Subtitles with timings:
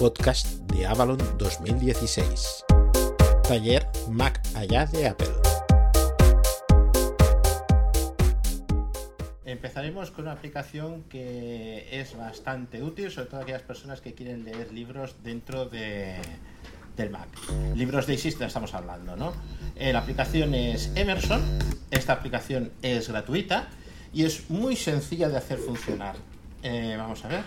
[0.00, 2.64] podcast de Avalon 2016.
[3.46, 5.28] Taller Mac allá de Apple.
[9.44, 14.72] Empezaremos con una aplicación que es bastante útil, sobre todo aquellas personas que quieren leer
[14.72, 16.16] libros dentro de,
[16.96, 17.28] del Mac.
[17.76, 19.34] Libros de ISIS estamos hablando, ¿no?
[19.76, 21.42] Eh, la aplicación es Emerson.
[21.90, 23.68] Esta aplicación es gratuita
[24.14, 26.16] y es muy sencilla de hacer funcionar.
[26.62, 27.42] Eh, vamos a ver.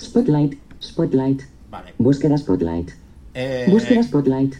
[0.00, 1.42] Spotlight, Spotlight.
[1.70, 1.94] Vale.
[1.98, 2.90] Búsqueda Spotlight.
[3.34, 4.54] Eh, Búsqueda Spotlight.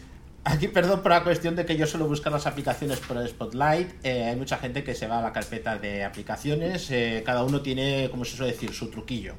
[0.45, 3.89] Aquí, perdón por la cuestión de que yo suelo buscar las aplicaciones por el Spotlight.
[4.05, 6.89] Eh, hay mucha gente que se va a la carpeta de aplicaciones.
[6.91, 9.35] eh, cada uno tiene, como se suele decir, su truquillo.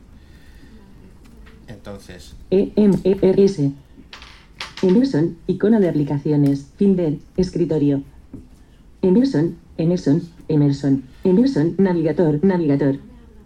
[1.67, 3.71] Entonces, E M E R S.
[4.81, 6.67] Emerson, icono de aplicaciones.
[6.77, 8.03] Finder, escritorio.
[9.01, 11.03] Emerson, Emerson, Emerson.
[11.23, 12.99] Emerson, navigator, navigator.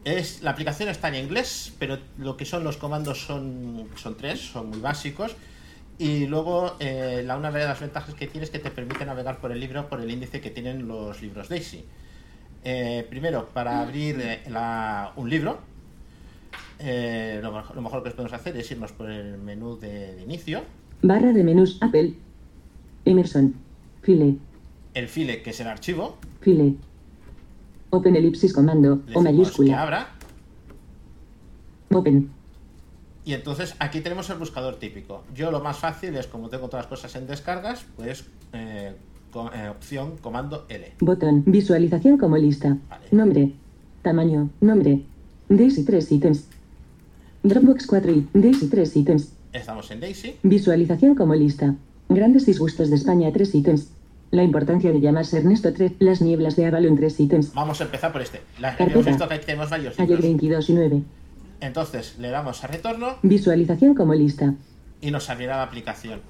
[0.06, 4.40] Es, la aplicación está en inglés, pero lo que son los comandos son, son tres,
[4.40, 5.36] son muy básicos.
[5.98, 9.40] Y luego, eh, la, una de las ventajas que tiene es que te permite navegar
[9.40, 11.86] por el libro por el índice que tienen los libros Daisy.
[12.64, 15.60] Eh, primero, para abrir eh, la- un libro,
[16.80, 20.64] lo, mejor- lo mejor que podemos hacer es irnos por el menú de, de inicio,
[21.04, 22.14] Barra de menús Apple.
[23.06, 23.56] Emerson.
[24.02, 24.38] File,
[24.94, 26.76] el file que es el archivo, file.
[27.92, 29.82] Open elipsis comando o decimos que mayúscula.
[29.82, 30.10] abra,
[31.94, 32.30] Open.
[33.26, 35.24] y entonces aquí tenemos el buscador típico.
[35.36, 38.94] Yo lo más fácil es, como tengo todas las cosas en descargas, pues eh,
[39.54, 40.94] eh, opción comando L.
[41.02, 41.44] Botón.
[41.46, 42.78] Visualización como lista.
[42.90, 43.06] Vale.
[43.12, 43.52] Nombre.
[44.02, 44.50] Tamaño.
[44.62, 45.04] Nombre.
[45.50, 46.48] Daisy 3 ítems.
[47.44, 49.34] Dropbox 4 y Daisy 3 ítems.
[49.54, 50.36] Estamos en Daisy.
[50.44, 51.76] Visualización como lista.
[52.10, 53.90] Grandes disgustos de España 3 ítems.
[54.32, 55.94] La importancia de llamarse Ernesto 3.
[56.00, 57.54] Las nieblas de Avalon 3 ítems.
[57.54, 58.42] Vamos a empezar por este.
[58.60, 58.92] La, Carpeta.
[58.94, 60.24] hemos visto que tenemos varios Ayer libros.
[60.26, 61.02] 22 y 9.
[61.60, 64.54] Entonces le damos a retorno Visualización como lista.
[65.02, 66.22] y nos abrirá la aplicación.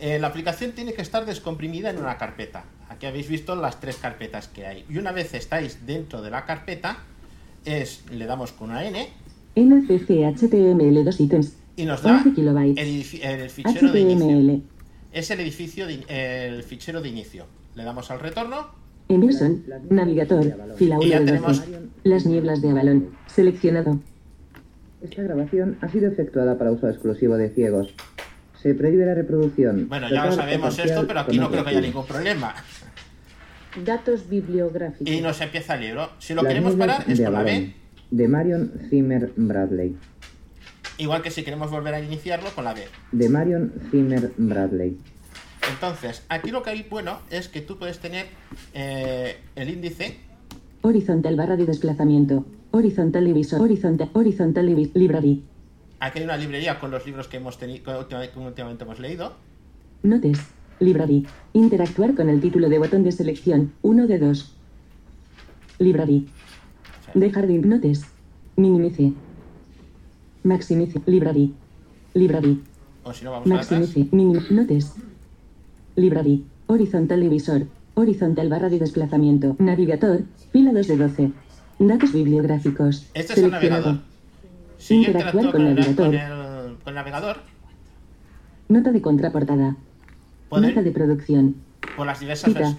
[0.00, 2.64] Eh, la aplicación tiene que estar descomprimida en una carpeta.
[2.88, 4.84] Aquí habéis visto las tres carpetas que hay.
[4.88, 6.98] Y una vez estáis dentro de la carpeta,
[7.64, 9.08] es, le damos con una N
[9.56, 11.52] NCC HTML 2 ítems.
[11.76, 14.60] y nos da 11 el, el fichero de inicio.
[15.12, 17.46] Es el edificio de- el fichero de inicio.
[17.74, 18.68] Le damos al retorno
[19.08, 19.64] Emerson.
[19.90, 20.44] Navigator.
[20.76, 21.78] Fila Y 1 ya de tenemos- 12.
[22.04, 23.10] Las nieblas de Avalon.
[23.26, 23.98] Seleccionado.
[25.02, 27.92] Esta grabación ha sido efectuada para uso exclusivo de ciegos.
[28.62, 29.88] Se prohíbe la reproducción.
[29.88, 32.54] Bueno, ya lo sabemos esto, pero aquí no creo que haya ningún problema.
[33.84, 35.08] Datos bibliográficos.
[35.08, 36.10] Y nos empieza el libro.
[36.18, 37.74] Si lo Las queremos parar es con la B,
[38.10, 39.96] De Marion Zimmer Bradley.
[41.00, 42.84] Igual que si queremos volver a iniciarlo con la B.
[43.12, 44.98] De Marion Zimmer Bradley.
[45.70, 48.26] Entonces, aquí lo que hay bueno es que tú puedes tener
[48.74, 50.16] eh, el índice,
[50.82, 52.46] Horizontal barra de desplazamiento.
[52.70, 53.60] Horizontal divisor.
[53.60, 54.08] Horizontal.
[54.14, 55.44] Horizontal library.
[56.00, 59.34] aquí hay una librería con los libros que hemos tenido, que últimamente, hemos leído.
[60.02, 60.40] Notes.
[60.78, 61.26] Library.
[61.52, 63.72] Interactuar con el título de botón de selección.
[63.82, 64.56] 1 de 2.
[65.80, 66.28] Library.
[67.12, 68.06] Dejar de notes.
[68.56, 69.12] Minimice.
[70.42, 71.00] Maximice.
[71.06, 71.52] Library.
[72.14, 72.60] Library.
[73.04, 73.70] O si no, vamos.
[74.12, 74.40] Minim.
[74.50, 74.94] Notes.
[75.96, 76.44] Library.
[76.66, 77.66] Horizontal divisor.
[77.94, 79.56] Horizontal barra de desplazamiento.
[79.58, 80.22] Navigator.
[80.52, 81.32] Fila 2 de 12.
[81.78, 83.06] Datos bibliográficos.
[83.14, 83.98] Este es el navegador.
[84.78, 85.96] Si Interactuar con el, navegador.
[86.06, 87.36] con el- con navegador,
[88.68, 89.76] Nota de contraportada.
[90.50, 91.56] Nota de producción.
[91.96, 92.76] por las diversas Cita.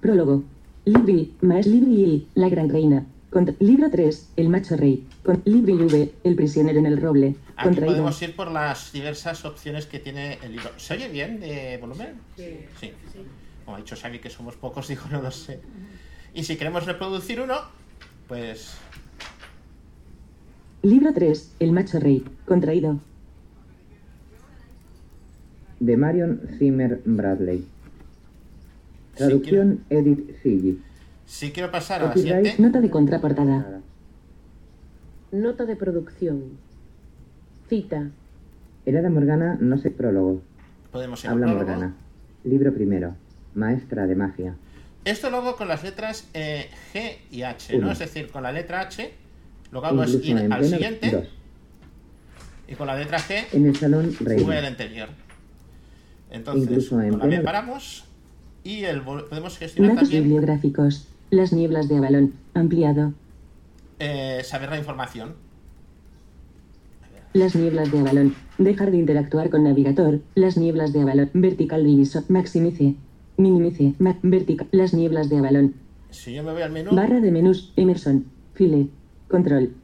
[0.00, 0.44] Prólogo.
[0.84, 3.04] Libri, más Libri, la gran reina.
[3.36, 5.06] Contra- libro 3, el macho rey.
[5.22, 7.36] Con Libri V, el prisionero en el roble.
[7.54, 7.92] Aquí Contraído.
[7.92, 10.70] podemos ir por las diversas opciones que tiene el libro.
[10.78, 12.14] ¿Se oye bien de volumen?
[12.34, 12.92] Sí.
[13.66, 15.60] Como ha dicho Xavi que somos pocos, digo, no lo sé.
[16.32, 17.56] Y si queremos reproducir uno,
[18.26, 18.72] pues
[20.80, 22.24] Libro 3, el macho rey.
[22.46, 23.00] Contraído.
[25.78, 27.66] De Marion Zimmer Bradley.
[29.14, 30.80] Traducción Edith Zilli.
[31.26, 33.80] Si quiero pasar a la siguiente, Nota de contraportada.
[35.32, 36.58] Nota de producción.
[37.68, 38.10] Cita.
[38.86, 40.40] El Hada Morgana no sé prólogo.
[40.92, 41.66] podemos ir Habla prólogo.
[41.66, 41.94] Morgana.
[42.44, 43.14] Libro primero.
[43.54, 44.54] Maestra de magia.
[45.04, 47.90] Esto lo hago con las letras eh, G y H, ¿no?
[47.90, 49.12] Es decir, con la letra H,
[49.72, 51.24] lo que hago es ir al pleno siguiente dos.
[52.68, 55.08] y con la letra G En el salón sube al anterior.
[56.30, 58.04] Entonces, Incluso en con la B paramos
[58.64, 61.08] y el, podemos gestionar Datos también bibliográficos.
[61.30, 62.32] Las nieblas de Avalon.
[62.54, 63.12] Ampliado.
[63.98, 65.34] eh, saber la información.
[67.32, 68.34] Las nieblas de Avalon.
[68.58, 70.20] Dejar de interactuar con navegador.
[70.34, 71.30] Las nieblas de Avalon.
[71.34, 72.24] Vertical divisor.
[72.28, 72.94] Maximice.
[73.36, 73.94] Minimice.
[73.98, 74.68] Ma- vertical.
[74.72, 75.74] Las nieblas de Avalon.
[76.10, 77.72] Si yo me voy al menú, Barra de menús.
[77.76, 78.24] Emerson.
[78.54, 78.88] File.
[79.28, 79.74] Control.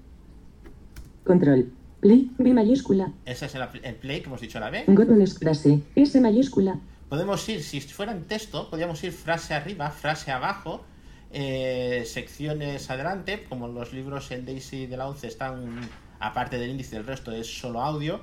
[1.25, 1.71] Control.
[2.01, 3.13] Play, B mayúscula.
[3.27, 4.85] Ese es el, play que hemos dicho a la B.
[4.89, 6.81] Botones frase, S mayúscula.
[7.09, 10.83] Podemos ir, si fuera en texto, podríamos ir frase arriba, frase abajo,
[11.33, 15.81] eh, secciones adelante, como los libros en Daisy de la 11 están,
[16.21, 18.21] aparte del índice, el resto es solo audio,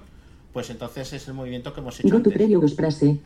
[0.53, 2.33] pues entonces es el movimiento que hemos hecho Go antes.
[2.75, 3.17] frase,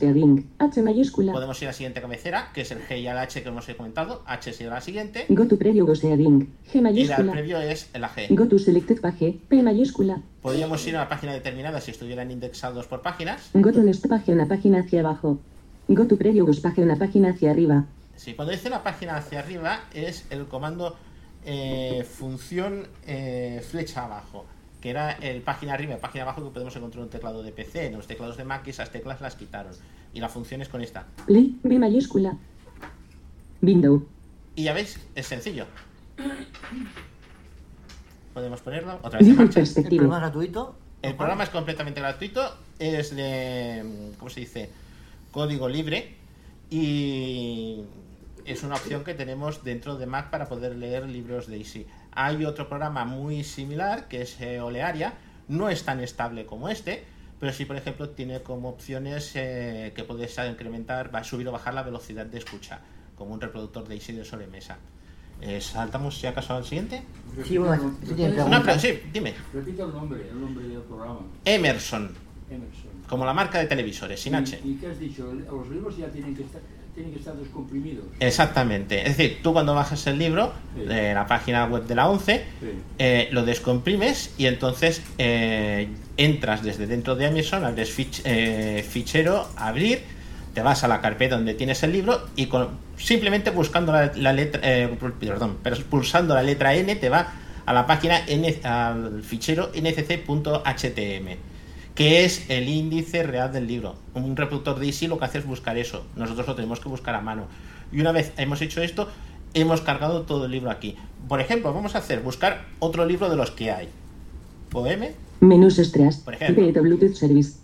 [0.00, 1.32] peading, H mayúscula.
[1.32, 3.66] Podemos ir a la siguiente cabecera, que es el G y el H que hemos
[3.76, 4.22] comentado.
[4.26, 5.26] H será la siguiente.
[5.28, 7.32] Go to preview Y la mayúscula.
[7.32, 8.26] previo es la G.
[8.30, 10.22] Go to selected page, P mayúscula.
[10.42, 13.50] Podríamos ir a una página determinada si estuvieran indexados por páginas.
[13.54, 14.04] Go to next
[14.48, 15.38] página hacia abajo.
[15.88, 17.86] Go to preview page, una página hacia arriba.
[18.20, 20.94] Sí, cuando dice una página hacia arriba es el comando
[21.46, 24.44] eh, función eh, flecha abajo,
[24.82, 27.50] que era el página arriba y página abajo que podemos encontrar en un teclado de
[27.50, 27.86] PC.
[27.86, 29.72] En los teclados de Mac esas teclas las quitaron.
[30.12, 31.06] Y la función es con esta.
[31.24, 32.36] Play, B mayúscula.
[33.62, 34.06] Window.
[34.54, 35.64] Y ya veis, es sencillo.
[38.34, 39.60] Podemos ponerlo otra vez en marcha.
[39.60, 40.74] El programa gratuito.
[41.00, 44.68] El programa es completamente gratuito, es de, ¿cómo se dice?
[45.32, 46.20] Código libre
[46.68, 47.80] y
[48.50, 51.86] es una opción que tenemos dentro de Mac para poder leer libros de Easy.
[52.12, 55.14] Hay otro programa muy similar que es eh, Olearia,
[55.48, 57.04] no es tan estable como este,
[57.38, 61.52] pero sí, por ejemplo, tiene como opciones eh, que puedes incrementar, va a subir o
[61.52, 62.80] bajar la velocidad de escucha,
[63.16, 64.78] como un reproductor de Easy de sobremesa.
[65.40, 67.02] Eh, ¿Saltamos si acaso al siguiente?
[67.46, 68.62] Sí, bueno, sí tiene Una pregunta.
[68.62, 69.34] pre- sí, dime.
[69.54, 71.20] Repita el nombre, el nombre del programa.
[71.46, 72.10] Emerson,
[72.50, 72.90] Emerson.
[73.08, 74.60] como la marca de televisores, sin ¿Y- H.
[74.62, 75.32] ¿Y qué has dicho?
[75.32, 76.60] Los libros ya tienen que estar,
[76.94, 78.04] tienen que estar descomprimidos.
[78.18, 79.00] Exactamente.
[79.08, 80.82] Es decir, tú cuando bajas el libro Sí.
[80.86, 82.66] de la página web de la 11, Sí.
[82.98, 89.48] eh, lo descomprimes y entonces eh, entras desde dentro de Amazon, abres fich- eh, fichero,
[89.56, 90.00] abrir,
[90.54, 94.32] te vas a la carpeta donde tienes el libro y con, simplemente buscando la, la
[94.32, 94.88] letra, eh,
[95.20, 95.58] perdón,
[95.88, 97.32] pulsando la letra N te va
[97.66, 101.36] a la página N, al fichero ncc.htm
[102.00, 103.94] que es el índice real del libro.
[104.14, 106.06] Un reproductor de Easy lo que hace es buscar eso.
[106.16, 107.44] Nosotros lo tenemos que buscar a mano.
[107.92, 109.06] Y una vez hemos hecho esto,
[109.52, 110.96] hemos cargado todo el libro aquí.
[111.28, 113.90] Por ejemplo, vamos a hacer buscar otro libro de los que hay.
[114.70, 115.12] Poeme.
[115.40, 116.16] Menús extras.
[116.16, 116.72] Por ejemplo.
[116.80, 117.58] Bluetooth Service.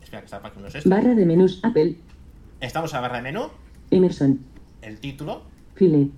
[0.00, 0.84] Espera, que esta página no es.
[0.84, 1.96] Barra de menús Apple.
[2.60, 3.48] Estamos a la barra de menú,
[3.90, 4.38] Emerson.
[4.82, 5.42] el título.
[5.74, 6.10] File.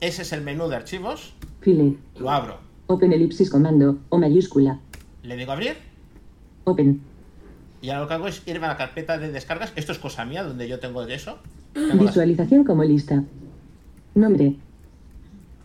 [0.00, 1.34] Ese es el menú de archivos.
[1.60, 1.96] File.
[2.20, 2.58] Lo abro.
[2.86, 3.98] Open elipsis comando.
[4.10, 4.78] O mayúscula.
[5.24, 5.87] Le digo abrir.
[6.68, 7.00] Open.
[7.80, 9.72] Y ahora lo que hago es irme a la carpeta de descargas.
[9.76, 11.38] Esto es cosa mía, donde yo tengo de eso.
[11.72, 13.22] Tengo las- Visualización como lista.
[14.14, 14.54] Nombre.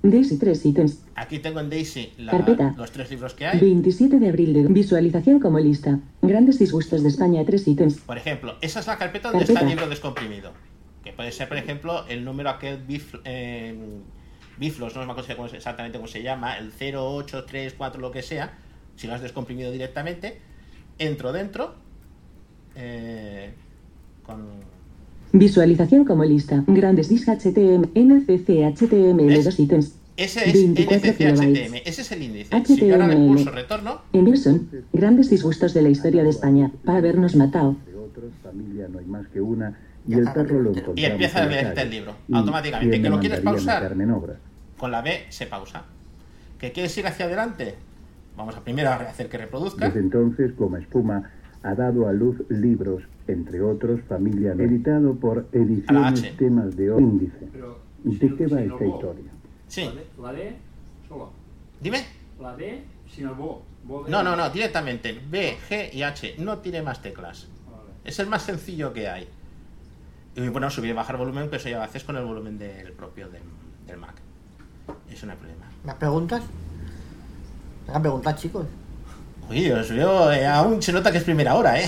[0.04, 1.00] Daisy 3 ítems.
[1.16, 2.74] Aquí tengo en Daisy la- Carpeta.
[2.78, 3.58] los tres libros que hay.
[3.60, 6.00] 27 de abril de visualización como lista.
[6.22, 7.96] Grandes disgustos de España 3 ítems.
[8.00, 9.60] Por ejemplo, esa es la carpeta donde Carpeta.
[9.62, 10.52] está el libro descomprimido.
[11.06, 13.76] Que puede ser, por ejemplo, el número aquel bif, eh,
[14.60, 18.54] biflos, no me acuerdo cómo es- exactamente cómo se llama, el 0834, lo que sea.
[18.98, 20.40] Si lo has descomprimido directamente,
[21.00, 21.74] entro dentro
[22.76, 23.52] eh,
[24.26, 24.42] con.
[25.32, 26.64] Visualización como lista.
[26.68, 27.90] Grandes disc HTML.
[27.96, 29.44] NCC HTML.
[29.44, 29.96] 2 ítems.
[30.16, 31.68] Ese es 24 NCC kilobytes.
[31.70, 32.64] HTM, ese es el índice.
[32.66, 33.28] Si yo ahora le HTML.
[33.28, 34.70] pulso retorno, Emerson.
[34.94, 36.72] Grandes disgustos de la historia de España.
[36.86, 37.76] Para habernos matado.
[37.88, 39.76] De otros, familia no hay más que una,
[40.08, 42.36] y Ya el está, perro lo y encontramos y empieza a leerte el libro, Y
[42.36, 42.92] automáticamente.
[42.92, 43.96] ¿quién ¿Que lo quieres pausar?
[44.78, 45.86] con la B se pausa.
[46.60, 47.74] ¿Que quieres ir hacia adelante?
[48.36, 49.86] Vamos a primero a hacer que reproduzca.
[49.86, 51.30] Desde entonces, como espuma,
[51.62, 56.36] ha dado a luz libros, entre otros, Familia editado por Ediciones.
[56.38, 57.48] Temas de Índice.
[57.52, 59.32] Pero, ¿De qué va esta historia?
[59.68, 60.56] Sí, La D, la D
[61.08, 61.32] solo.
[61.80, 62.04] dime.
[62.42, 63.62] La D sin el bo.
[63.86, 65.20] Bo de- No, no, no, directamente.
[65.30, 66.36] B, G y H.
[66.40, 67.48] No tiene más teclas.
[67.70, 67.90] Vale.
[68.04, 69.28] Es el más sencillo que hay.
[70.36, 72.92] Y bueno, subir y bajar volumen, que eso ya lo haces con el volumen del
[72.94, 73.42] propio del,
[73.88, 74.16] del Mac.
[75.10, 75.66] Eso no hay problema.
[75.86, 76.44] ¿Más preguntas?
[77.88, 78.66] Me han preguntado, chicos.
[79.50, 81.86] Uy, os veo, eh, aún se nota que es primera hora, ¿eh?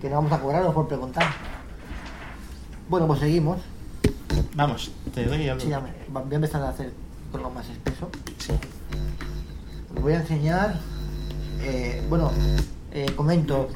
[0.00, 1.24] Que no vamos a cobrarnos por preguntar.
[2.88, 3.58] Bueno, pues seguimos.
[4.54, 5.60] Vamos, te doy algo.
[5.62, 6.92] Sí, ya me- voy a empezar a hacer
[7.32, 8.08] algo más espeso.
[8.38, 8.52] Sí.
[9.94, 10.78] Os voy a enseñar.
[11.62, 12.30] eh, bueno,
[12.92, 13.68] eh, comento.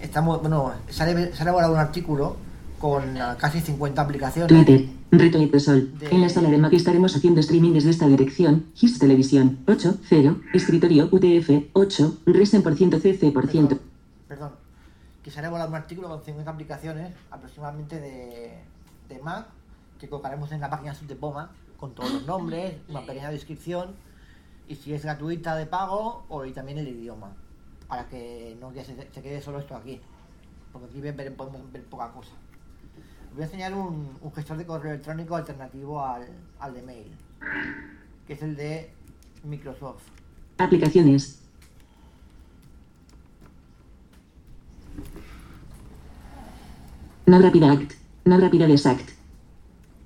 [0.00, 2.36] Estamos, bueno, sale, sale ahora un artículo
[2.80, 4.48] con ah, casi 50 aplicaciones.
[4.48, 4.86] Twitter.
[5.18, 5.98] Reto y Sol.
[5.98, 8.66] De- En la sala de Mac estaremos haciendo streaming desde esta dirección.
[8.74, 9.58] GIS Televisión.
[9.66, 10.40] 8, 0.
[10.52, 11.68] Escritorio UTF.
[11.72, 12.18] 8.
[12.26, 13.78] Resen por ciento CC por ciento.
[14.28, 14.52] Perdón,
[15.30, 18.58] sale ahora un artículo con 50 aplicaciones aproximadamente de,
[19.08, 19.46] de Mac
[19.98, 23.90] que colocaremos en la página sub de Poma con todos los nombres, una pequeña descripción
[24.68, 27.32] y si es gratuita de pago o y también el idioma
[27.88, 30.00] para que no se, se quede solo esto aquí
[30.72, 32.32] porque aquí podemos ver poca cosa
[33.36, 36.26] voy a enseñar un, gestor de correo electrónico alternativo al,
[36.58, 37.06] al de mail,
[38.26, 38.90] que es el de
[39.44, 40.02] Microsoft.
[40.56, 41.42] Aplicaciones.
[47.26, 47.92] No Rapid Act.
[48.24, 49.10] No Rapid Act.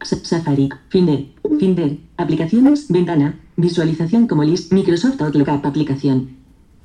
[0.02, 0.68] Safari.
[0.88, 1.26] Finder.
[1.60, 1.98] Finder.
[2.16, 2.90] Aplicaciones.
[2.90, 3.38] Ventana.
[3.56, 4.72] Visualización como list.
[4.72, 5.66] Microsoft Outlook App.
[5.66, 6.36] Aplicación.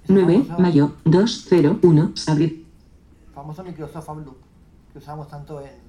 [0.08, 0.46] 9.
[0.60, 0.92] Mayo.
[1.06, 2.14] 201.
[2.28, 2.66] Abrir.
[3.34, 4.38] Famoso Microsoft Outlook.
[4.92, 5.85] Que usamos tanto en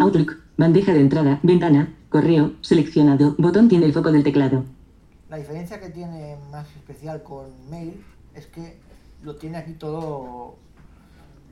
[0.00, 0.36] Outlook.
[0.56, 1.40] Bandeja de entrada.
[1.42, 1.94] Ventana.
[2.08, 2.52] Correo.
[2.60, 3.34] Seleccionado.
[3.38, 4.64] Botón tiene el foco del teclado.
[5.30, 8.02] La diferencia que tiene más especial con Mail
[8.34, 8.78] es que
[9.22, 10.56] lo tiene aquí todo,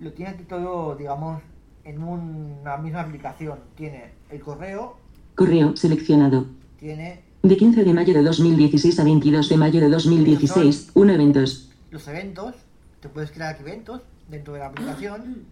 [0.01, 1.43] lo tiene aquí todo, digamos,
[1.85, 3.59] en una misma aplicación.
[3.75, 4.97] Tiene el correo,
[5.35, 5.77] Correo.
[5.77, 6.47] Seleccionado.
[6.79, 10.91] tiene De 15 de mayo de 2016 a 22 de mayo de 2016.
[10.95, 11.71] 1 eventos.
[11.91, 12.55] los eventos,
[13.01, 15.45] te puedes crear aquí eventos dentro de la aplicación,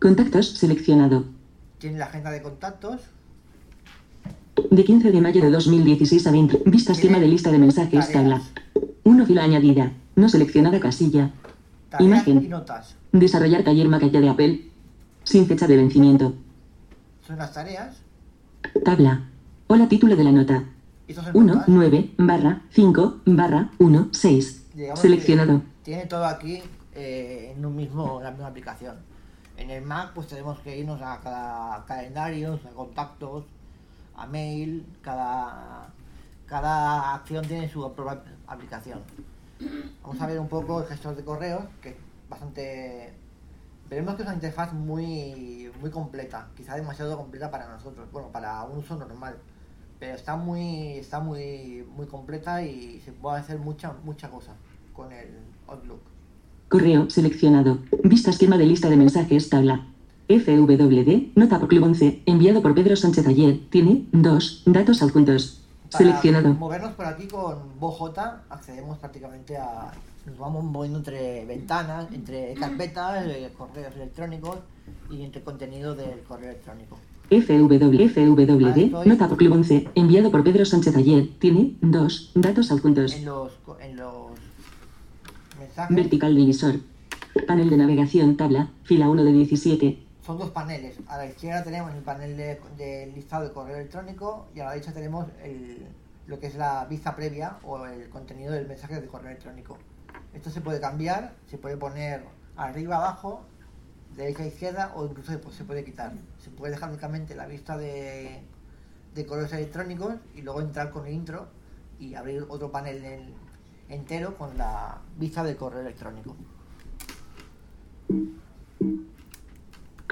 [0.00, 0.48] Contactos.
[0.50, 1.24] Seleccionado.
[1.78, 3.00] tiene la agenda de contactos,
[4.70, 6.62] De 15 de mayo de 2016 a 20.
[6.66, 8.10] Vista esquema de lista de mensajes.
[8.12, 8.40] Tabla.
[9.04, 9.92] 1 fila añadida.
[10.16, 11.30] No seleccionada casilla.
[11.88, 12.44] tareas Imagen.
[12.44, 12.94] y notas.
[13.12, 14.70] Desarrollar taller Macaya de Apple.
[15.24, 16.34] Sin fecha de vencimiento.
[17.26, 17.96] Son las tareas,
[18.84, 19.28] Tabla.
[19.66, 20.64] Hola título de la nota.
[21.06, 21.68] y estos son 1, notas.
[21.68, 24.66] 9, barra, 5, barra, 1, 6.
[24.74, 25.62] Digamos Seleccionado.
[25.82, 26.60] Tiene todo aquí
[26.94, 28.96] eh, en un mismo, en la misma aplicación.
[29.60, 33.44] En el Mac pues tenemos que irnos a cada calendarios, a contactos,
[34.16, 35.92] a mail, cada,
[36.46, 39.02] cada acción tiene su propia aplicación.
[40.02, 41.96] Vamos a ver un poco el gestor de correos, que es
[42.30, 43.12] bastante...
[43.90, 48.62] Veremos que es una interfaz muy, muy completa, quizá demasiado completa para nosotros, bueno, para
[48.64, 49.36] un uso normal.
[49.98, 54.54] Pero está muy, está muy, muy completa y se puede hacer mucha, mucha cosa
[54.94, 55.38] con el
[55.68, 56.09] Outlook.
[56.70, 57.78] Correo seleccionado.
[58.04, 59.48] Vista esquema de lista de mensajes.
[59.50, 59.88] Tabla.
[60.28, 61.32] FWD.
[61.34, 62.22] Nota por Club 11.
[62.26, 63.58] Enviado por Pedro Sánchez ayer.
[63.70, 64.62] Tiene 2.
[64.66, 65.62] Datos adjuntos.
[65.90, 66.54] Para Seleccionado.
[66.54, 68.16] movernos por aquí con BoJ
[68.48, 69.90] accedemos prácticamente a...
[70.24, 74.58] Nos vamos moviendo entre ventanas, entre carpetas, eh, correos electrónicos
[75.10, 76.98] y entre contenido del correo electrónico.
[77.30, 77.98] FW.
[78.00, 78.78] Ahí FWD.
[78.78, 79.08] estoy.
[79.08, 79.88] Nota por Club 11.
[79.96, 81.28] Enviado por Pedro Sánchez ayer.
[81.40, 82.32] Tiene 2.
[82.36, 83.12] Datos adjuntos.
[83.14, 84.29] En los, en los
[85.70, 86.74] mensajes Vertical divisor.
[87.46, 88.36] Panel de navegación.
[88.36, 88.70] Tabla.
[88.84, 90.06] Fila 1 de 17.
[90.24, 90.96] son dos paneles.
[91.08, 94.70] A la izquierda tenemos el panel de, de listado de correo electrónico y a la
[94.72, 95.78] derecha tenemos el,
[96.26, 99.78] lo que es la vista previa o el contenido del mensaje de correo electrónico.
[100.34, 102.24] Esto se puede cambiar, se puede poner
[102.56, 103.42] arriba, abajo,
[104.16, 106.12] derecha, izquierda o incluso se puede quitar.
[106.38, 108.40] Se puede dejar únicamente la vista de,
[109.14, 111.48] de correos electrónicos y luego entrar con el intro
[111.98, 113.49] y abrir otro panel en-
[113.90, 116.34] entero con la vista del correo electrónico.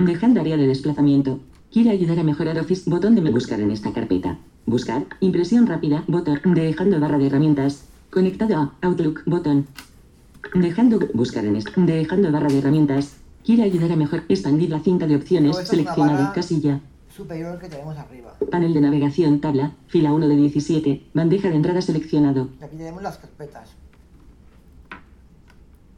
[0.01, 1.41] Dejando área de desplazamiento.
[1.73, 2.89] Quiere ayudar a mejorar Office.
[2.89, 4.39] Botón de me buscar en esta carpeta.
[4.67, 5.05] Buscar.
[5.21, 6.05] Impresión rápida.
[6.07, 6.41] Botón.
[6.55, 7.85] Dejando barra de herramientas.
[8.11, 9.23] Conectado a Outlook.
[9.27, 9.67] Botón.
[10.55, 11.73] Dejando buscar en esta.
[11.77, 13.17] Dejando barra de herramientas.
[13.45, 15.57] Quiere ayudar a mejor expandir la cinta de opciones.
[15.57, 16.19] Una Seleccionado.
[16.19, 16.81] barra- Casilla.
[17.19, 18.33] Superior que tenemos arriba.
[18.49, 19.41] Panel de navegación.
[19.41, 19.73] Tabla.
[19.89, 21.03] Fila 1 de 17.
[21.15, 22.49] Bandeja de entrada seleccionado.
[22.61, 23.71] Y aquí tenemos las carpetas.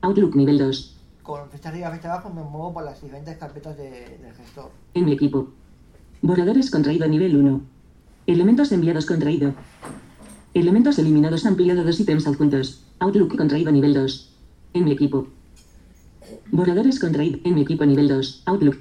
[0.00, 0.96] Outlook nivel 2.
[1.22, 4.70] Con flecha arriba, flecha abajo me muevo por las diferentes carpetas de- del gestor.
[4.94, 5.48] En mi equipo.
[6.22, 7.60] Borradores contraído nivel 1.
[8.26, 9.52] Elementos enviados contraído.
[10.54, 12.82] Elementos eliminados ampliado dos ítems adjuntos.
[12.98, 14.32] Outlook contraído nivel 2.
[14.72, 15.26] En mi equipo.
[16.50, 17.40] Borradores contraído.
[17.44, 18.42] En mi equipo nivel 2.
[18.46, 18.78] Outlook.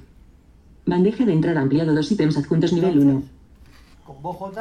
[0.86, 3.24] Bandeja de entrada ampliado dos ítems adjuntos nivel 1.
[4.06, 4.58] Con BoJ,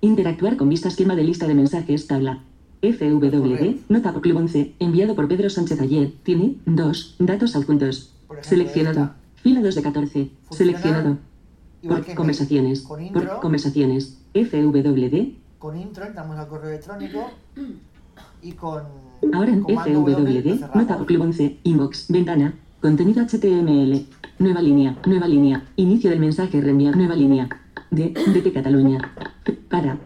[0.00, 2.06] Interactuar con vista esquema de lista de mensajes.
[2.06, 2.40] Tabla.
[2.82, 3.76] FWD.
[3.88, 4.74] Nota por Club 11.
[4.78, 6.12] Enviado por Pedro Sánchez ayer.
[6.22, 7.16] Tiene 2.
[7.20, 8.12] Datos adjuntos.
[8.26, 9.00] Por ejemplo, Seleccionado.
[9.00, 9.16] esta.
[9.36, 10.30] Fila 2 de 14.
[10.44, 11.18] Funciona Seleccionado.
[11.88, 12.80] Por conversaciones.
[12.82, 13.40] con Por intro.
[13.40, 14.18] conversaciones.
[14.34, 15.38] FWD.
[15.58, 17.30] con intro entramos al correo electrónico
[18.42, 18.82] y con
[19.32, 20.42] Ahora en W FWD.
[20.58, 20.76] cerramos.
[20.76, 21.58] Nota por Club 11.
[21.62, 22.06] Inbox.
[22.10, 22.54] Ventana.
[22.82, 24.04] Contenido HTML.
[24.38, 24.96] Nueva línea.
[25.06, 25.62] Nueva línea.
[25.76, 26.60] Inicio del mensaje.
[26.60, 26.96] Reenviar.
[26.96, 27.48] Nueva línea.
[27.90, 28.10] De.
[28.10, 28.98] De Cataluña.
[29.70, 29.98] Para.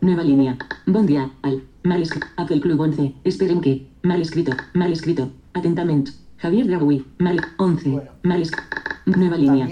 [0.00, 0.58] Nueva línea.
[0.86, 1.30] Bon día.
[1.42, 1.62] Al.
[1.84, 2.26] Mal escrito.
[2.36, 3.14] Apple Club 11.
[3.24, 3.86] Esperen que.
[4.02, 4.52] Mal escrito.
[4.74, 5.30] Mal escrito.
[5.54, 6.12] Atentamente.
[6.38, 7.06] Javier Dragui.
[7.18, 7.40] Mal.
[7.58, 7.88] 11.
[7.90, 8.10] Bueno.
[8.22, 8.68] Mal escrito.
[9.06, 9.68] Nueva línea.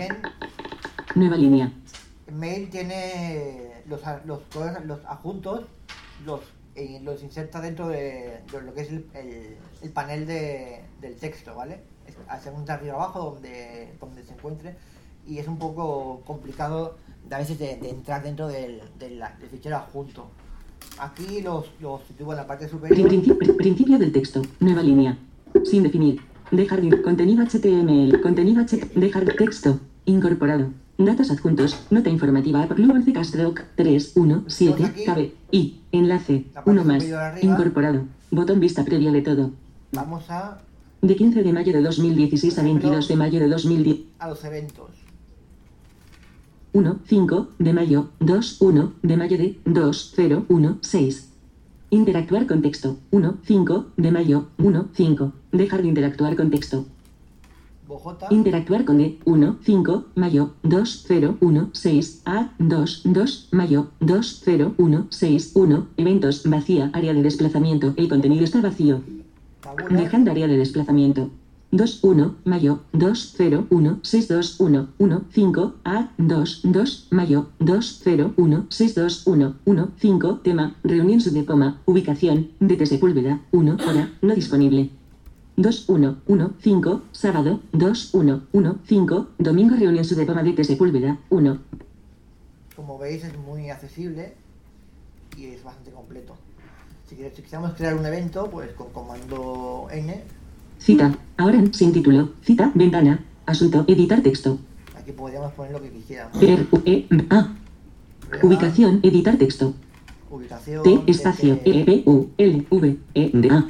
[1.15, 1.73] Nueva línea.
[2.33, 4.41] Mail tiene los, los,
[4.85, 5.63] los adjuntos,
[6.25, 6.41] los,
[6.75, 11.15] eh, los inserta dentro de, de lo que es el, el- el panel de, del
[11.17, 11.81] texto, ¿vale?
[12.43, 14.77] Según de arriba abajo donde, donde se encuentre
[15.27, 16.97] y es un poco complicado
[17.29, 20.29] de a veces de, de entrar dentro del, del, del fichero adjunto.
[20.99, 23.09] Aquí los, los sitúo en la parte superior.
[23.09, 24.43] princi- pri- principio del texto.
[24.61, 25.19] Nueva línea.
[25.65, 26.21] Sin definir.
[26.51, 28.21] Dejar de contenido HTML.
[28.23, 28.77] Contenido H.
[28.95, 29.81] Dejar texto.
[30.05, 30.69] Incorporado.
[30.99, 31.87] Datos adjuntos.
[31.91, 32.67] Nota informativa.
[32.69, 34.85] Club 11 Castrock 317.
[34.85, 35.05] aquí.
[35.05, 35.35] Cabe.
[35.51, 35.81] Y.
[35.93, 36.45] Enlace.
[36.65, 37.03] Uno más.
[37.05, 37.39] arriba.
[37.43, 38.05] Incorporado.
[38.31, 39.51] Botón vista previa de todo.
[39.93, 40.59] Vamos a
[41.03, 43.99] De 15 de mayo de 2016 a 22 de mayo de 2010.
[44.19, 44.91] a los eventos.
[46.73, 51.33] 1, 5, de mayo, 2, 1, de mayo de 2, 0, 1, 6.
[51.91, 52.99] Interactuar con texto.
[53.13, 55.33] 1, 5, de mayo, 1, 5.
[55.53, 56.85] Dejar de interactuar con texto.
[58.31, 64.43] Interactuar con de 1, 5, mayo, 2, 0, 1, 6, A, 2, 2, mayo, 2,
[64.45, 69.03] 0, 1, 6, 1, eventos, vacía, área de desplazamiento, el contenido está vacío.
[69.91, 71.31] Dejando área de desplazamiento.
[71.73, 77.49] 2, 1, mayo, 2, 0, 1, 6, 2, 1, 1, 5, A, 2, 2, mayo,
[77.59, 83.77] 2, 0, 1, 6, 2, 1, 1, 5, tema, reunión subdepoma, ubicación, DT Sepúlveda, 1,
[83.87, 84.91] hora, no disponible.
[85.57, 91.59] 2, 1, 1, 5, sábado, 2, 1, 1, 5, domingo reunión subdepoma DT Sepúlveda, 1.
[92.77, 94.35] como veis, es muy accesible
[95.37, 96.37] y es bastante completo.
[97.09, 100.23] Si, quisiéramos crear un evento, pues con comando N,
[100.79, 104.59] Cita, ahora, sin título, cita, ventana, asunto, editar texto.
[104.99, 106.43] aquí podríamos poner lo que quisiéramos.
[106.43, 107.55] R, U, E, A.
[108.43, 109.73] Ubicación, editar texto.
[110.31, 113.67] Ubicación, T, espacio, E, P, U, L, V, E, D, A.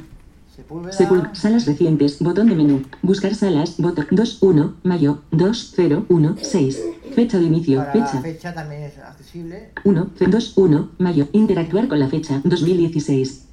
[0.67, 2.81] Sepúlveda, Sepul, salas recientes, botón de menú.
[3.01, 6.81] Buscar salas, botón 2, 1, mayo, 2, 0, 1, 6.
[7.15, 8.21] Fecha de inicio, para la fecha.
[8.21, 9.69] fecha también es accesible.
[9.85, 11.27] 1, 2, 1, mayo.
[11.31, 13.45] Interactuar con la fecha, 2016.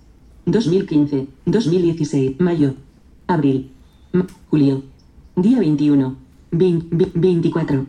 [0.47, 2.75] 2015, 2016, mayo.
[3.28, 3.71] Abril.
[4.50, 4.83] Julio.
[5.37, 6.16] Día 21.
[6.50, 7.87] 20, 24.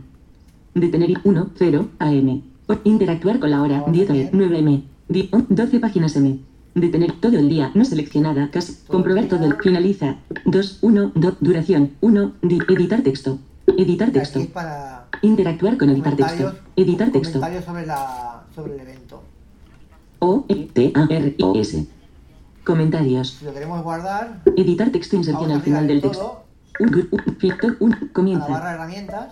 [0.76, 2.42] Detener 1, 0, AM.
[2.84, 4.30] Interactuar con la hora, Ahora 10 bien.
[4.34, 4.84] 9 M.
[5.10, 6.40] Di- o- 12 páginas M.
[6.76, 8.74] Detener todo el día, no seleccionada, casi.
[8.74, 9.56] Todo Comprobar todo el.
[9.56, 10.18] Finaliza.
[10.46, 11.92] 2, 1, 2, duración.
[12.02, 13.40] 1, di- editar texto.
[13.78, 14.40] Editar Aquí texto.
[14.40, 16.54] es para Interactuar con editar texto.
[16.76, 17.40] Editar texto.
[17.40, 19.24] comentarios sobre, la, sobre el evento.
[20.20, 21.88] O, E, T, A, R, O, S.
[22.66, 23.30] Comentarios.
[23.40, 26.44] Si lo queremos guardar, Editar texto, inserción al final del del texto.
[26.78, 28.48] Un, un, un, a la barra comienza.
[28.48, 29.28] de herramientas,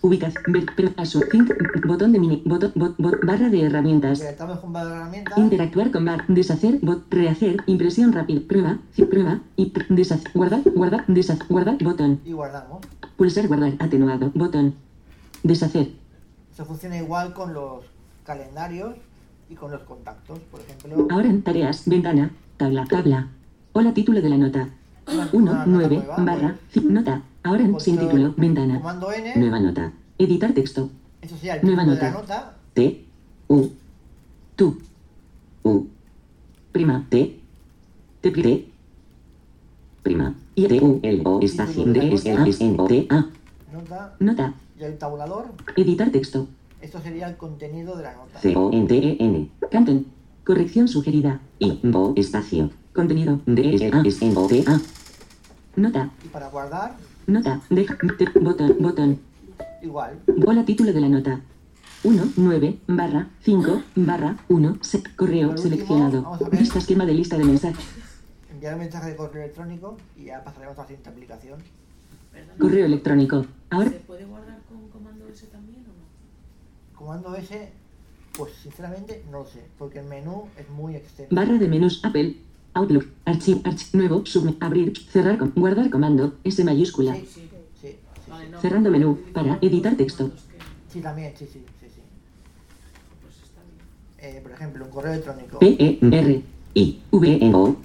[0.00, 0.42] Ubicación.
[0.48, 1.54] ver- pero, asu- cinco,
[1.86, 2.42] botón de mini.
[2.44, 4.20] Botón, bot- bot- barra de herramientas.
[4.60, 6.24] con barra de herramientas, Interactuar con bar.
[6.26, 6.78] Deshacer.
[6.82, 7.62] Bot, rehacer.
[7.66, 8.40] Impresión rápida.
[8.48, 8.78] Prueba.
[9.10, 9.40] Prueba.
[9.56, 10.30] Y pr- deshacer.
[10.34, 10.62] Guardar.
[10.74, 11.04] Guardar.
[11.06, 11.46] Deshacer.
[11.48, 11.78] Guardar.
[11.82, 12.20] Botón.
[12.24, 12.80] y guardamos.
[13.16, 13.46] Pulsar.
[13.46, 13.74] Guardar.
[13.78, 14.32] Atenuado.
[14.34, 14.74] Botón.
[15.44, 15.92] Deshacer.
[16.52, 17.84] Eso funciona igual con los
[18.24, 18.94] calendarios
[19.48, 20.40] y con los contactos.
[20.50, 21.88] Por ejemplo, Ahora en tareas.
[21.88, 22.30] Ventana.
[22.56, 22.84] Tabla.
[22.86, 23.28] Tabla.
[23.72, 23.94] Hola.
[23.94, 24.68] Título de la nota.
[25.12, 27.22] Una- 1, una nota 9, nueva, barra, nota.
[27.42, 28.78] Ahora en sin título, ventana.
[28.78, 29.92] Comando N, Nueva nota.
[30.18, 30.90] Editar texto.
[31.22, 32.20] eso sería el nueva título de la nota.
[32.36, 33.04] nota, T,
[33.48, 33.68] U,
[34.56, 34.78] tu,
[35.62, 35.86] U,
[36.72, 37.38] prima, T,
[38.20, 38.68] T, T,
[40.02, 43.26] prima, I, T, U, L, O, espacio, D, S, A, S, N, O, T, A,
[43.72, 44.14] nota.
[44.18, 45.46] Nota, y el tabulador.
[45.76, 46.48] editar texto,
[46.80, 48.38] Esto sería el contenido de la nota.
[48.40, 50.06] C, O, N, T, E, N, Canton,
[50.44, 54.80] corrección sugerida, I, O, espacio, contenido, D, S, A, S, N, O, T, A,
[55.76, 56.96] nota, Y para guardar,
[57.26, 57.96] nota, deja,
[58.40, 59.18] botón, botón,
[59.82, 60.18] igual.
[60.46, 61.40] Hola, título de la nota.
[62.04, 66.38] 1, 9, barra, 5, barra, 1, se- correo último, seleccionado.
[66.52, 67.84] Vista esquema de lista de mensajes.
[68.52, 71.58] Enviar un mensaje de correo electrónico y ya pasaremos a la siguiente aplicación.
[72.58, 73.44] Correo electrónico.
[73.70, 76.96] Ahora, ¿Se puede guardar con comando S también o no?
[76.98, 77.68] Comando S,
[78.36, 81.34] pues sinceramente no lo sé, porque el menú es muy extenso.
[81.34, 82.36] barra de menús Apple,
[82.78, 87.14] Outlook, archivo, arch, nuevo, sub, abrir, cerrar, con- guardar comando, S mayúscula.
[87.16, 87.40] Sí, sí,
[87.80, 87.96] sí, sí,
[88.30, 88.50] Vale, sí.
[88.52, 90.30] no, Cerrando menú, para editar texto.
[90.92, 92.00] Sí, también, sí, sí, sí, sí.
[93.20, 93.34] Pues.
[94.24, 95.58] Eh, por ejemplo, un correo electrónico.
[95.58, 96.42] P, E, R,
[96.74, 97.76] I, V, E, O.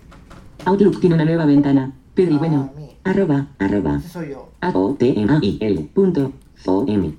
[0.66, 1.92] Outlook tiene una nueva ventana.
[2.14, 2.72] Pedri, Ah, bueno,
[3.04, 4.52] arroba, arroba, Ese soy yo.
[4.62, 6.34] A, O, T, M, A, I, L, punto,
[6.68, 7.16] O, M.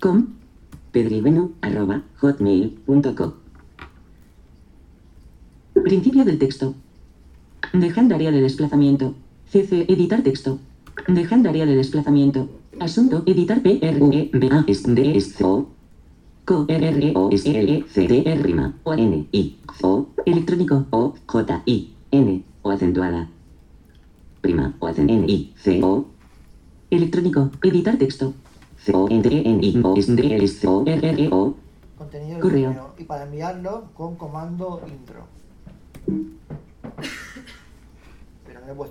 [0.00, 0.26] Com,
[0.90, 3.32] pedrivenu, arroba, hotmail.com.
[5.84, 6.74] Principio del texto.
[7.72, 9.14] Dejando área de desplazamiento.
[9.50, 10.58] CC, editar texto.
[11.06, 12.48] Dejando área de desplazamiento.
[12.80, 15.68] Asunto, editar P, R, E, B, A, S, D, S, O.
[16.44, 20.86] Co, R, R, O, S, L, E, C, D, R, O, N, I, O, electrónico,
[20.90, 23.28] O, J, I, N, O acentuada.
[24.40, 26.06] Prima, O, N, I, C, O,
[26.90, 27.50] Electrónico.
[27.62, 28.32] Editar texto.
[28.78, 31.54] C O N E N I O S D S O R R O.
[31.98, 32.94] Contenido correo.
[32.96, 35.26] Y para enviarlo con comando intro.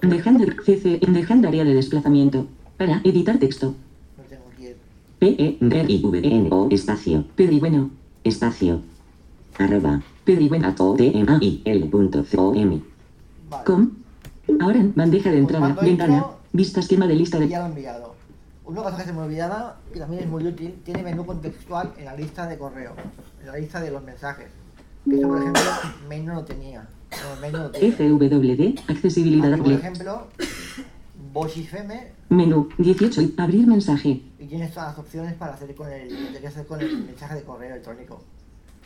[0.02, 2.48] Dejando CC dejando área de desplazamiento.
[2.78, 3.76] Para editar texto.
[4.18, 4.76] No tengo aquí el.
[5.20, 7.26] P E R I V E N O espacio.
[7.36, 7.90] Pedri bueno.
[8.24, 8.82] Espacio.
[9.58, 10.02] Arroba.
[10.24, 10.74] Pedri bueno.
[10.78, 12.82] O T M A I L punto C O M.
[13.50, 13.64] Vale.
[13.66, 13.92] Com.
[14.60, 15.74] Ahora en bandeja de entrada.
[15.82, 16.26] Ventana.
[16.54, 17.48] Vista esquema de lista de.
[17.48, 18.16] ya lo he enviado.
[18.66, 22.04] Una cosa que se me olvidaba, que también es muy útil, tiene menú contextual en
[22.04, 22.94] la lista de correo,
[23.40, 24.48] en la lista de los mensajes.
[25.10, 25.62] Que eso, por ejemplo,
[26.10, 26.86] Mail no lo tenía.
[27.52, 27.92] Lo tiene.
[27.96, 28.80] FWD.
[28.90, 30.28] Accesibilidad Aquí, por ejemplo,
[31.34, 33.22] Voice FM Menú 18.
[33.38, 34.22] Abrir mensaje.
[34.40, 36.12] y tienes todas las opciones para hacer con el,
[36.46, 38.22] hacer con el mensaje de correo electrónico.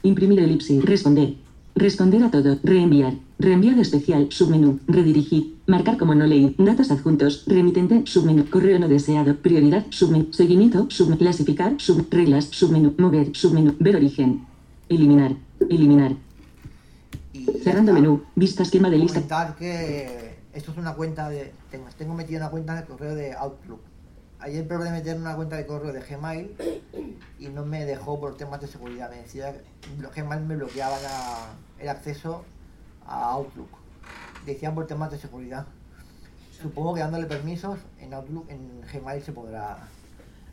[0.03, 0.83] Imprimir elipsis.
[0.83, 1.35] Responder.
[1.75, 2.57] Responder a todo.
[2.63, 3.13] Reenviar.
[3.39, 4.27] Reenviar especial.
[4.31, 4.79] Submenú.
[4.87, 5.55] Redirigir.
[5.67, 6.55] Marcar como no leí.
[6.57, 7.45] Datos adjuntos.
[7.47, 8.03] Remitente.
[8.05, 8.45] Submenú.
[8.49, 9.35] Correo no deseado.
[9.37, 9.85] Prioridad.
[9.89, 10.27] Submenú.
[10.31, 10.87] Seguimiento.
[10.89, 11.17] Submenú.
[11.17, 11.75] Clasificar.
[11.77, 12.07] Sub.
[12.11, 12.45] Reglas.
[12.45, 12.93] Submenú.
[12.97, 13.35] Mover.
[13.35, 13.75] Submenú.
[13.79, 14.45] Ver origen.
[14.89, 15.35] Eliminar.
[15.69, 16.15] Eliminar.
[17.33, 18.23] Y Cerrando menú.
[18.35, 19.15] Vista esquema de lista.
[19.15, 21.53] Comentar que esto es una cuenta de.
[21.69, 23.81] Tengo, tengo metida una cuenta de correo de Outlook.
[24.39, 26.55] Ayer probé de meter una cuenta de correo de Gmail
[27.37, 29.09] y no me dejó por temas de seguridad.
[29.09, 29.55] Me decía
[29.99, 30.99] los Gmail me bloqueaban
[31.79, 32.43] el acceso
[33.05, 33.69] a Outlook.
[34.45, 35.67] Decían por temas de seguridad.
[36.59, 39.77] Supongo que dándole permisos en Outlook, en Gmail se podrá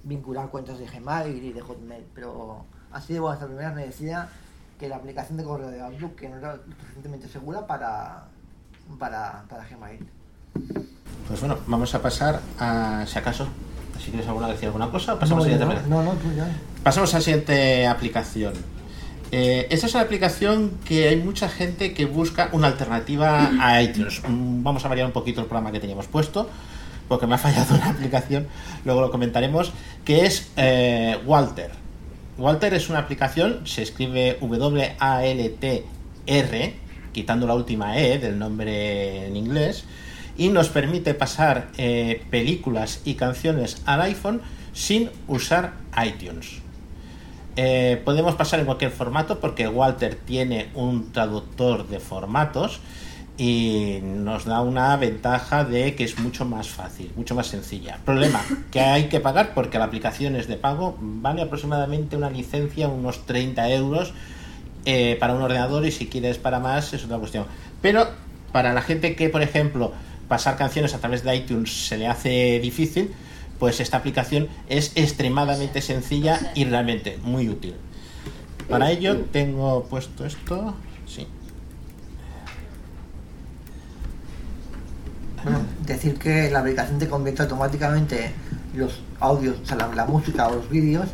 [0.04, 2.04] vincular cuentas de Gmail y de Hotmail.
[2.14, 4.28] Pero así de buenas a primeras me decía
[4.78, 8.24] que la aplicación de correo de Outlook que no era lo suficientemente segura para,
[8.98, 10.06] para, para Gmail.
[11.26, 13.46] Pues bueno, vamos a pasar a, si acaso,
[14.02, 16.48] si quieres alguna decir alguna cosa, pasamos no, a la siguiente no, no, tú ya.
[16.82, 18.54] Pasamos a la siguiente aplicación.
[19.30, 24.22] Eh, esta es una aplicación que hay mucha gente que busca una alternativa a iTunes.
[24.26, 26.48] Mm, Vamos a variar un poquito el programa que teníamos puesto,
[27.08, 28.46] porque me ha fallado una aplicación,
[28.84, 29.72] luego lo comentaremos,
[30.04, 31.87] que es eh, Walter.
[32.38, 34.94] Walter es una aplicación, se escribe W-A-L-T-R,
[37.12, 39.84] quitando la última E del nombre en inglés,
[40.36, 44.40] y nos permite pasar eh, películas y canciones al iPhone
[44.72, 46.60] sin usar iTunes.
[47.56, 52.78] Eh, podemos pasar en cualquier formato porque Walter tiene un traductor de formatos
[53.38, 58.00] y nos da una ventaja de que es mucho más fácil, mucho más sencilla.
[58.04, 62.88] Problema, que hay que pagar porque la aplicación es de pago, vale aproximadamente una licencia,
[62.88, 64.12] unos 30 euros
[64.84, 67.46] eh, para un ordenador y si quieres para más es otra cuestión.
[67.80, 68.08] Pero
[68.50, 69.92] para la gente que, por ejemplo,
[70.26, 73.12] pasar canciones a través de iTunes se le hace difícil,
[73.60, 77.74] pues esta aplicación es extremadamente sencilla y realmente muy útil.
[78.68, 80.74] Para ello tengo puesto esto,
[81.06, 81.26] sí.
[85.48, 88.32] Bueno, decir que la aplicación te convierte automáticamente
[88.74, 91.08] los audios, o sea, la, la música o los vídeos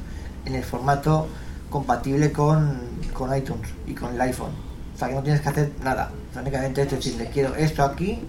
[0.45, 1.29] en el formato
[1.71, 2.81] compatible con,
[3.13, 4.51] con iTunes y con el iPhone.
[4.93, 6.11] O sea, que no tienes que hacer nada.
[6.37, 8.25] Únicamente es decirle, quiero esto aquí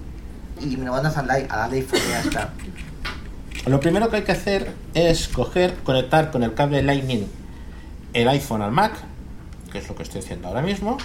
[0.61, 2.53] y me lo mandas al iPhone y ya está.
[3.65, 7.25] Lo primero que hay que hacer es coger, conectar con el cable Lightning
[8.13, 8.93] el iPhone al Mac,
[9.71, 10.97] que es lo que estoy haciendo ahora mismo.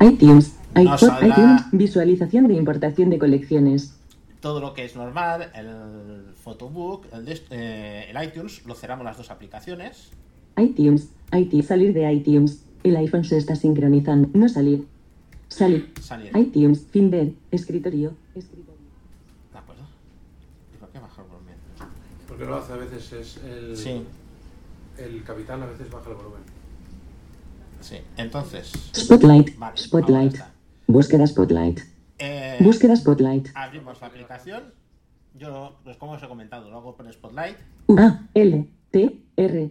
[0.00, 0.54] iTunes.
[0.74, 1.62] Nos iPod, saldrá- iTunes.
[1.72, 3.94] Visualización de importación de colecciones.
[4.40, 9.30] Todo lo que es normal, el Photobook, el, eh, el iTunes, lo cerramos las dos
[9.30, 10.10] aplicaciones.
[10.56, 11.08] iTunes.
[11.32, 11.66] iTunes.
[11.66, 12.64] Salir de iTunes.
[12.82, 14.28] El iPhone se está sincronizando.
[14.34, 14.86] No salir.
[15.48, 15.92] Salir.
[16.00, 16.36] Salir.
[16.36, 16.86] iTunes.
[16.90, 17.34] Fin de.
[17.52, 18.14] Escritorio.
[18.34, 18.74] Escritorio.
[19.52, 19.82] ¿De acuerdo?
[20.74, 21.54] ¿Y por qué bajar el volumen?
[22.26, 24.02] Porque lo hace a veces es el, Sí,
[24.98, 26.40] el capitán a veces baja el volumen.
[27.80, 27.96] sí.
[28.16, 29.56] Entonces, Spotlight.
[29.58, 30.36] Vale, Spotlight.
[30.86, 31.80] Búsqueda Spotlight.
[32.18, 33.48] eh, Búsqueda Spotlight.
[33.54, 34.74] abrimos la aplicación.
[35.34, 37.56] Yo, pues como os he comentado, lo hago por Spotlight.
[37.96, 39.70] A, L, T, R.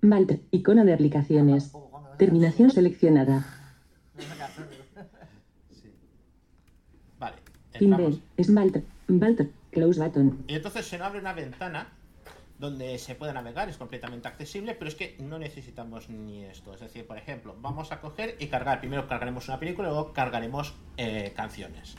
[0.00, 0.32] Malt.
[0.50, 1.72] Icono de aplicaciones.
[2.18, 3.44] Terminación seleccionada.
[7.18, 7.36] Vale,
[7.72, 8.20] Fin entramos.
[8.36, 8.44] de.
[8.44, 8.76] Smalt.
[9.08, 9.40] Malt.
[9.70, 10.44] Close button.
[10.46, 11.88] Y entonces se nos abre una ventana
[12.58, 16.72] donde se puede navegar, es completamente accesible, pero es que no necesitamos ni esto.
[16.74, 18.80] Es decir, por ejemplo, vamos a coger y cargar.
[18.80, 21.96] Primero cargaremos una película, luego cargaremos eh, canciones.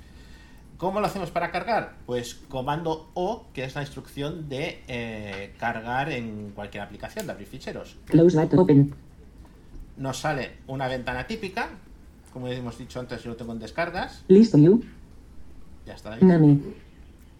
[0.78, 1.96] ¿Cómo lo hacemos para cargar?
[2.06, 7.48] Pues comando O, que es la instrucción de eh, cargar en cualquier aplicación, de abrir
[7.48, 7.98] ficheros.
[8.06, 8.60] Close button.
[8.60, 8.96] Open.
[9.98, 11.70] Nos sale una ventana típica,
[12.34, 14.26] como hemos dicho antes, yo lo tengo en descargas.
[14.28, 14.84] Listo you.
[15.86, 16.20] Ya está ahí.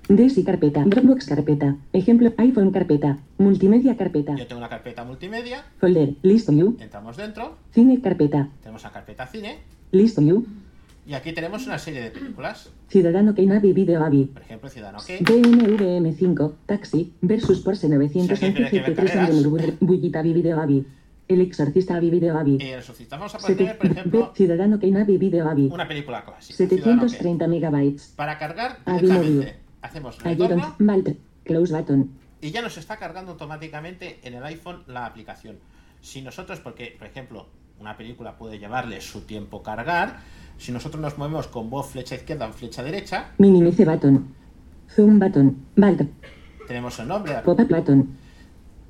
[0.08, 0.84] Desi carpeta.
[0.86, 1.76] Dropbox carpeta.
[1.92, 2.32] Ejemplo.
[2.38, 3.18] iPhone carpeta.
[3.40, 4.36] Multimedia carpeta.
[4.36, 6.14] Yo tengo una carpeta multimedia, Folder.
[6.22, 6.78] Listo you.
[6.80, 8.50] entramos dentro, Cine carpeta.
[8.62, 9.58] tenemos la carpeta cine,
[9.92, 10.46] Listo you.
[11.08, 12.70] Y aquí tenemos una serie de películas.
[12.88, 14.26] Ciudadano Keinavi Video Avi.
[14.26, 15.20] Por ejemplo, Ciudadano Kane.
[15.20, 19.30] BMVM5, Taxi, versus Porsche 911 Sí, aquí tiene que ver GT3 carreras.
[19.30, 20.86] Andemurgur, Bullitavi Video Avi.
[21.28, 22.58] El exorcista Avi Video Avi.
[22.60, 25.70] Y en Resucita vamos a poner, por ejemplo, Ciudadano Keinavi Video Avi.
[25.72, 26.56] una película clásica.
[26.56, 27.10] Ciudadano Kane.
[27.10, 28.14] 730 megabytes.
[28.16, 29.65] Para cargar directamente.
[29.86, 30.76] Hacemos retorno
[31.44, 32.10] Close Button.
[32.42, 35.58] y ya nos está cargando automáticamente en el iPhone la aplicación.
[36.02, 37.48] Si nosotros, porque, por ejemplo,
[37.80, 40.20] una película puede llevarle su tiempo cargar,
[40.58, 44.34] si nosotros nos movemos con voz flecha izquierda o flecha derecha, Minimice Button.
[44.90, 45.66] Zoom Button.
[45.76, 46.02] Malt,
[46.68, 48.16] tenemos el nombre, Pop-up Button.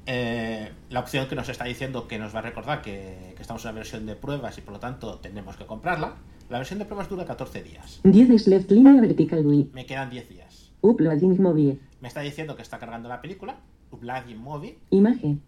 [0.06, 3.64] eh, la opción que nos está diciendo que nos va a recordar que, que estamos
[3.66, 6.16] en una versión de pruebas y por lo tanto tenemos que comprarla.
[6.50, 8.02] La versión de pruebas dura 14 días.
[8.04, 9.44] 10 left línea vertical.
[9.74, 10.65] Me quedan 10 días.
[10.86, 11.80] Uploading movie.
[12.00, 13.58] Me está diciendo que está cargando la película.
[13.92, 14.78] Uploading Movie.
[14.92, 15.42] Imagen.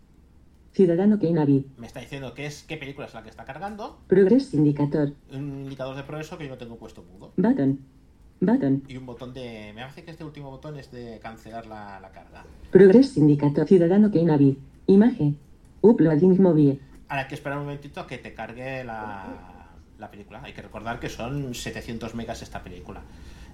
[0.74, 1.66] Ciudadano Keinavi.
[1.78, 4.00] Me está diciendo que es qué película es la que está cargando.
[4.08, 5.14] Progress indicator.
[5.32, 7.34] Un indicador de progreso que yo no tengo puesto mudo.
[7.38, 7.80] Button.
[8.40, 8.84] Button.
[8.88, 9.74] Y un botón de...
[9.76, 12.44] Me parece que este último botón es de cancelar la, la carga.
[12.72, 13.68] Progress indicator.
[13.68, 14.58] Ciudadano Keinavi.
[14.88, 15.38] Imagen.
[15.82, 16.80] Uploading movie.
[17.10, 19.70] Ahora hay que esperar un momentito a que te cargue la,
[20.00, 20.42] la película.
[20.44, 23.04] Hay que recordar que son 700 megas esta película.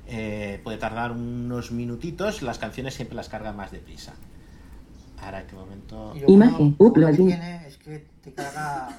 [0.07, 2.41] Eh, puede tardar unos minutitos.
[2.41, 4.13] Las canciones siempre las carga más deprisa.
[5.21, 6.13] Ahora, ¿en qué momento?
[6.15, 7.27] Y lo Imagen, bueno- lo bueno uploading.
[7.27, 8.89] que tiene es que te carga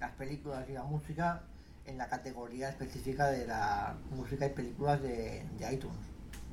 [0.00, 1.42] las películas y la música
[1.86, 5.96] en la categoría específica de la música y películas de, de iTunes.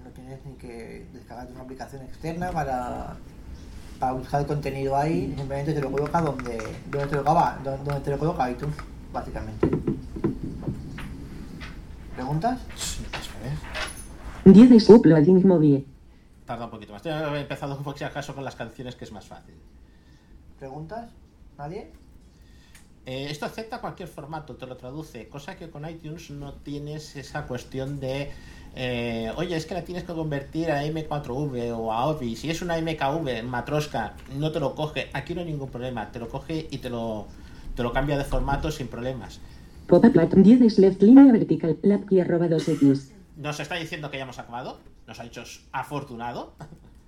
[0.03, 3.17] No tienes ni que descargarte una aplicación externa para,
[3.99, 6.57] para buscar el contenido ahí, simplemente te lo coloca donde,
[6.89, 8.75] donde, te, lo coloca, donde, te lo coloca iTunes,
[9.12, 9.67] básicamente.
[12.15, 12.60] ¿Preguntas?
[12.75, 13.87] Sí, a ver.
[14.53, 15.86] 10 Uploading movie.
[16.45, 17.03] Tarda un poquito más.
[17.03, 19.55] Yo he empezado por si acaso con las canciones que es más fácil.
[20.57, 21.10] ¿Preguntas?
[21.57, 21.91] ¿Nadie?
[23.05, 27.47] Eh, esto acepta cualquier formato, te lo traduce, cosa que con iTunes no tienes esa
[27.47, 28.31] cuestión de,
[28.75, 32.36] eh, oye, es que la tienes que convertir a M4V o a OBI.
[32.36, 35.10] Si es una MKV, Matroska, no te lo coge.
[35.13, 37.27] Aquí no hay ningún problema, te lo coge y te lo,
[37.75, 39.39] te lo cambia de formato sin problemas.
[39.88, 41.77] Pop-up lat 10 left línea vertical.
[41.81, 43.16] Lapkey arroba 2x.
[43.38, 46.54] Nos está diciendo que ya hemos acabado, nos ha dicho afortunado,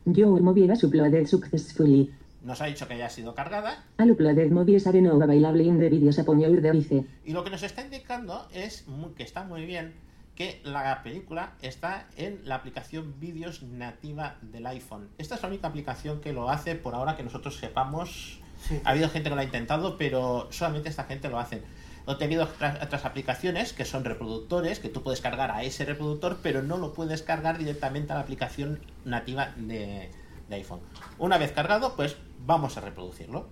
[0.06, 2.12] Your movie was uploaded successfully.
[2.44, 5.78] nos ha dicho que ya ha sido cargada Al uploaded movies are no available in
[5.80, 7.04] the videos upon your device.
[7.26, 9.94] Y lo que nos está indicando es mu- que está muy bien
[10.36, 15.10] que la película está en la aplicación vídeos nativa del iPhone.
[15.18, 18.40] Esta es la única aplicación que lo hace por ahora que nosotros sepamos.
[18.68, 18.80] Sí.
[18.86, 21.62] Ha habido gente que lo ha intentado, pero solamente esta gente lo hace.
[22.10, 25.86] No te habido otras, otras aplicaciones que son reproductores, que tú puedes cargar a ese
[25.86, 30.10] reproductor, pero no lo puedes cargar directamente a la aplicación nativa de,
[30.50, 30.80] de iPhone.
[31.20, 32.16] Una vez cargado, pues
[32.48, 33.46] vamos a reproducirlo.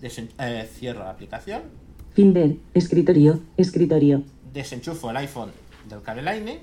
[0.00, 1.62] Desen- eh, cierro la aplicación,
[2.12, 2.56] Finder.
[2.74, 3.38] Escritorio.
[3.56, 4.24] Escritorio.
[4.52, 5.52] desenchufo el iPhone
[5.88, 6.58] del cable Lightning.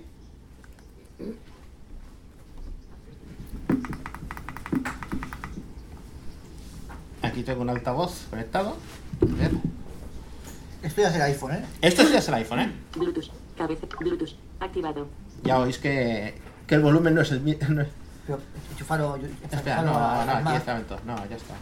[7.22, 8.76] Aquí tengo un altavoz conectado.
[10.80, 10.88] A ver.
[10.92, 11.66] Esto ya es el iPhone, ¿eh?
[11.82, 12.72] Esto sí es el iPhone, ¿eh?
[12.96, 13.30] Bluetooth.
[13.58, 13.88] Cabeza.
[14.00, 14.30] Bluetooth.
[14.60, 15.08] Activado.
[15.44, 16.36] Ya oís que,
[16.68, 17.60] que el volumen no es el mismo.
[18.28, 18.40] Pero
[18.72, 21.00] enchufarlo, yo- Espera, no, no, aquí está momento.
[21.06, 21.56] No, ya está.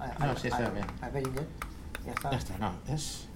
[0.00, 0.86] al- no, al- sí, está bien.
[1.00, 1.46] al Behringer.
[2.04, 2.30] Ya está.
[2.30, 2.72] Ya está, no.
[2.92, 3.28] Es...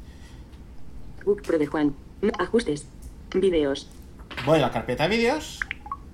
[1.24, 1.94] Book Pro de Juan.
[2.38, 2.86] Ajustes.
[3.34, 3.88] Videos.
[4.44, 5.60] Voy a la carpeta de vídeos.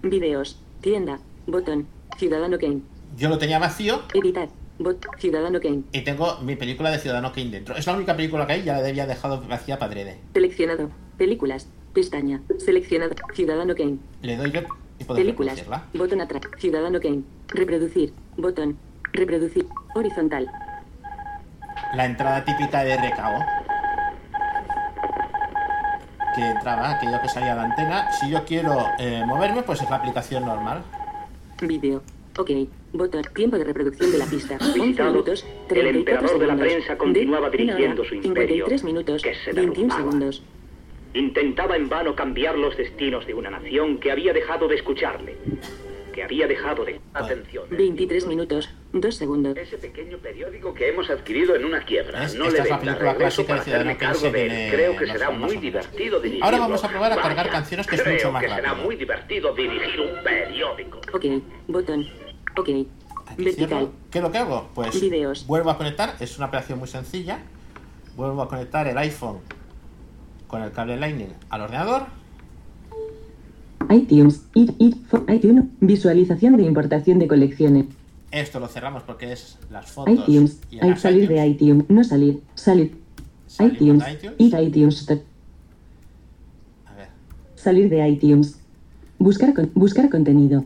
[0.02, 0.60] Videos.
[0.80, 1.18] Tienda.
[1.46, 1.86] Botón.
[2.18, 2.82] Ciudadano Kane.
[3.16, 4.48] Yo lo tenía vacío Editar.
[4.84, 5.04] Bot.
[5.18, 5.82] Ciudadano Kane.
[5.92, 7.76] y tengo mi película de Ciudadano Kane dentro.
[7.76, 10.18] Es la única película que hay, ya la había dejado vacía para adrede.
[10.32, 10.90] Seleccionado.
[11.18, 11.66] Películas.
[11.92, 12.40] Pestaña.
[12.58, 13.14] Seleccionado.
[13.34, 13.98] Ciudadano Kane.
[14.22, 14.60] Le doy yo
[14.98, 15.56] y puedo Películas.
[15.58, 15.98] reproducirla.
[15.98, 16.42] Botón atrás.
[16.58, 17.22] Ciudadano Kane.
[17.48, 18.12] Reproducir.
[18.36, 18.76] Botón.
[19.12, 19.66] Reproducir.
[19.94, 20.50] Horizontal.
[21.94, 23.38] La entrada típica de RKO.
[26.34, 28.10] Que entraba, aquello que salía a la antena.
[28.12, 30.82] Si yo quiero eh, moverme, pues es la aplicación normal.
[31.62, 32.02] Vídeo.
[32.36, 32.50] Ok.
[32.94, 33.22] Botón.
[33.34, 34.56] Tiempo de reproducción de la pista.
[34.60, 35.44] 11 Visitado, minutos.
[35.44, 39.22] el 34 emperador de la prensa continuaba De dirigiendo hora, su imperio, 53 minutos.
[39.22, 40.00] que se 21 derrumbaba.
[40.00, 40.42] segundos.
[41.12, 45.36] Intentaba en vano cambiar los destinos de una nación que había dejado de escucharle,
[46.12, 47.00] que había dejado de...
[47.14, 47.64] Atención.
[47.70, 48.70] 23 minutos.
[48.92, 49.56] 2 segundos.
[49.56, 52.20] Ese pequeño periódico que hemos adquirido en una quiebra.
[52.20, 52.36] ¿Ves?
[52.36, 55.56] No Esta le es la película clásica de Ciudadano se viene Creo que será muy
[55.56, 56.44] divertido dirigirlo.
[56.46, 58.84] Ahora vamos a probar a cargar Vaya, canciones, que es mucho más que será rápido.
[58.86, 61.00] muy divertido dirigir un periódico.
[61.12, 61.24] Ok.
[61.68, 62.06] Botón.
[62.56, 62.68] Ok.
[63.26, 63.68] Aquí Vertical.
[63.68, 63.92] cierro.
[64.10, 64.68] ¿Qué es lo que hago?
[64.74, 65.46] Pues Videos.
[65.46, 67.38] vuelvo a conectar, es una operación muy sencilla.
[68.16, 69.38] Vuelvo a conectar el iPhone
[70.46, 72.06] con el cable Lightning al ordenador.
[73.90, 74.42] iTunes.
[74.54, 75.64] It, it, for iTunes.
[75.80, 77.86] Visualización de importación de colecciones.
[78.30, 80.60] Esto lo cerramos porque es las fotos iTunes.
[80.70, 81.84] y Hay las salir de iTunes.
[81.88, 82.42] No salir.
[82.54, 82.96] Salir.
[83.46, 84.04] Salimos iTunes.
[84.04, 84.34] de iTunes.
[84.38, 85.10] Ir a iTunes.
[86.86, 87.08] A ver,
[87.54, 88.58] Salir de iTunes.
[89.18, 90.64] Buscar, con- buscar contenido.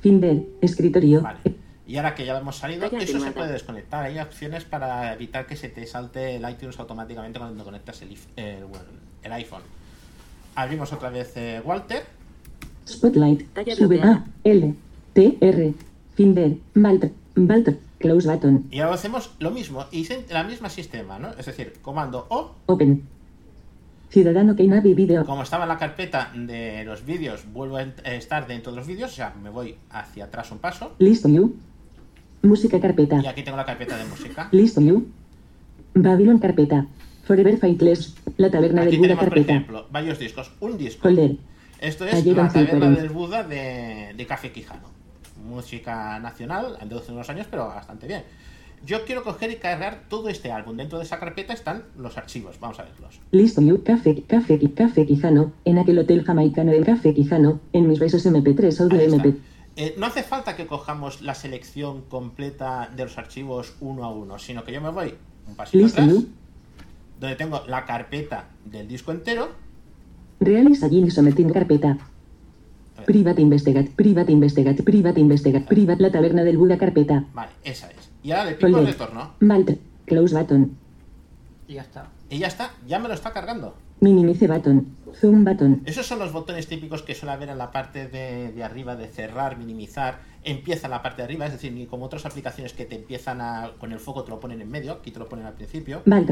[0.00, 0.02] Ver.
[0.02, 0.42] Finder.
[0.60, 1.22] Escritorio.
[1.22, 1.38] Vale.
[1.86, 4.04] Y ahora que ya hemos salido, eso se puede desconectar.
[4.04, 8.64] Hay opciones para evitar que se te salte el iTunes automáticamente cuando conectas el, el,
[9.22, 9.62] el iPhone.
[10.54, 12.04] Abrimos otra vez eh, Walter.
[12.86, 13.52] Spotlight.
[13.52, 14.16] Talla Sube bloqueada.
[14.16, 14.26] A.
[14.44, 14.74] L.
[15.12, 15.38] T.
[15.40, 15.74] R.
[16.14, 16.56] Finder.
[16.74, 17.04] Balt.
[17.34, 17.68] Balt.
[17.98, 18.66] Close button.
[18.70, 21.32] Y ahora hacemos lo mismo, y en la misma sistema, ¿no?
[21.38, 23.06] Es decir, comando O, Open.
[24.10, 25.24] Ciudadano Keinavi Video.
[25.24, 29.12] como estaba en la carpeta de los vídeos, vuelvo a estar dentro de los vídeos,
[29.12, 31.54] o sea, me voy hacia atrás un paso, List view.
[32.42, 33.20] Música carpeta.
[33.22, 34.48] Y aquí tengo la carpeta de música.
[34.50, 35.06] Listo you.
[35.94, 36.86] Babylon carpeta.
[37.24, 38.14] Forever Fightless.
[38.38, 39.52] La taberna Aquí del Buda tenemos, por carpeta.
[39.52, 40.50] ejemplo, varios discos.
[40.60, 41.08] Un disco.
[41.80, 44.88] Esto es Ayer la taberna del Buda de, de Café Quijano.
[45.44, 48.22] Música nacional, de hace unos años, pero bastante bien.
[48.86, 50.76] Yo quiero coger y cargar todo este álbum.
[50.76, 52.58] Dentro de esa carpeta están los archivos.
[52.60, 53.20] Vamos a verlos.
[53.30, 53.82] Listo you.
[53.84, 55.52] Café, café, café Quijano.
[55.64, 57.60] En aquel hotel jamaicano en Café Quijano.
[57.72, 59.16] En mis besos MP3 audio Ahí está.
[59.16, 59.38] MP.
[59.76, 64.38] Eh, no hace falta que cojamos la selección completa de los archivos uno a uno,
[64.38, 65.14] sino que yo me voy
[65.46, 66.28] un pasito Listo atrás, you.
[67.20, 69.50] donde tengo la carpeta del disco entero.
[70.40, 71.98] Realiza allí someting carpeta.
[73.06, 77.24] Private Investigate, Private Investigate, Private Investigate, Private La taberna del Buda carpeta.
[77.32, 78.09] Vale, esa es.
[78.22, 78.92] Y ahora le pico el Folder.
[78.92, 79.34] retorno.
[79.40, 79.78] Malt.
[80.06, 80.76] Close button.
[81.68, 82.08] Y ya está.
[82.28, 83.74] Y ya está, ya me lo está cargando.
[84.00, 84.96] Minimize button.
[85.14, 85.82] Zoom button.
[85.84, 89.08] Esos son los botones típicos que suele haber en la parte de, de arriba de
[89.08, 90.20] cerrar, minimizar.
[90.42, 93.40] Empieza en la parte de arriba, es decir, ni como otras aplicaciones que te empiezan
[93.40, 93.72] a.
[93.78, 96.02] con el foco te lo ponen en medio, aquí te lo ponen al principio.
[96.06, 96.30] Malt.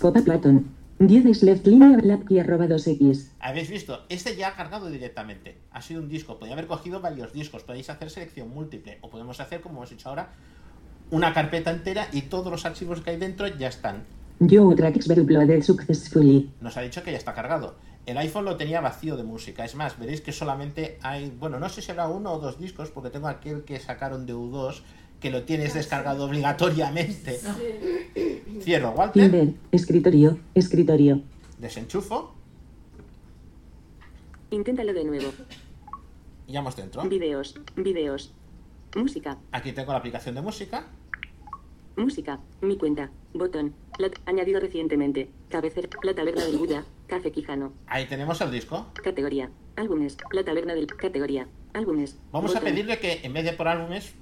[0.00, 0.66] Pop-up button.
[0.98, 3.30] 10 is left línea lab key arroba 2x.
[3.40, 5.56] Habéis visto, este ya ha cargado directamente.
[5.72, 7.62] Ha sido un disco, podía haber cogido varios discos.
[7.64, 10.30] Podéis hacer selección múltiple, o podemos hacer, como hemos hecho ahora,
[11.12, 14.04] una carpeta entera y todos los archivos que hay dentro ya están.
[16.62, 17.74] Nos ha dicho que ya está cargado.
[18.06, 19.64] El iPhone lo tenía vacío de música.
[19.64, 21.30] Es más, veréis que solamente hay.
[21.38, 24.34] Bueno, no sé si habrá uno o dos discos, porque tengo aquel que sacaron de
[24.34, 24.80] U2
[25.20, 27.38] que lo tienes descargado obligatoriamente.
[28.62, 29.54] Cierro Walter, Tinder.
[29.70, 30.38] Escritorio.
[30.54, 31.20] Escritorio.
[31.58, 32.34] desenchufo
[34.50, 35.30] Inténtalo de nuevo.
[36.48, 37.02] y vamos dentro.
[37.02, 38.32] Videos, videos.
[38.96, 40.86] Música, Aquí tengo la aplicación de música.
[41.96, 42.40] Música.
[42.60, 43.10] Mi cuenta.
[43.34, 43.74] Botón.
[43.98, 45.30] Lat- añadido recientemente.
[45.48, 45.88] Cabecera.
[46.02, 46.84] La taberna del Buda.
[47.06, 47.72] Café Quijano.
[47.86, 48.86] Ahí tenemos el disco.
[49.02, 49.50] Categoría.
[49.76, 50.16] Álbumes.
[50.32, 50.86] La taberna del.
[50.86, 51.48] Categoría.
[51.74, 52.18] Álbumes.
[52.32, 52.70] Vamos a Botón.
[52.72, 54.14] pedirle que en vez de por álbumes,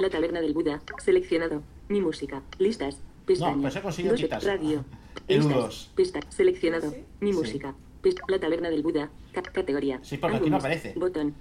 [0.00, 0.80] La taberna del Buda.
[0.98, 1.62] Seleccionado.
[1.88, 2.42] Mi música.
[2.58, 3.00] Listas.
[3.26, 3.56] Pestaña.
[3.56, 4.52] No, pues he conseguido quitárselo.
[4.56, 4.84] Radio.
[5.28, 5.56] El Listas.
[5.56, 5.88] U2.
[5.94, 6.20] Pista.
[6.28, 6.92] Seleccionado.
[7.20, 7.38] Mi Sí.
[7.38, 7.74] música.
[8.02, 9.10] Pist- La taberna del Buda.
[9.32, 9.98] Ca- categoría.
[10.02, 10.76] Sí, porque aquí no Álbumes.
[10.78, 10.98] aparece.
[10.98, 11.34] Botón.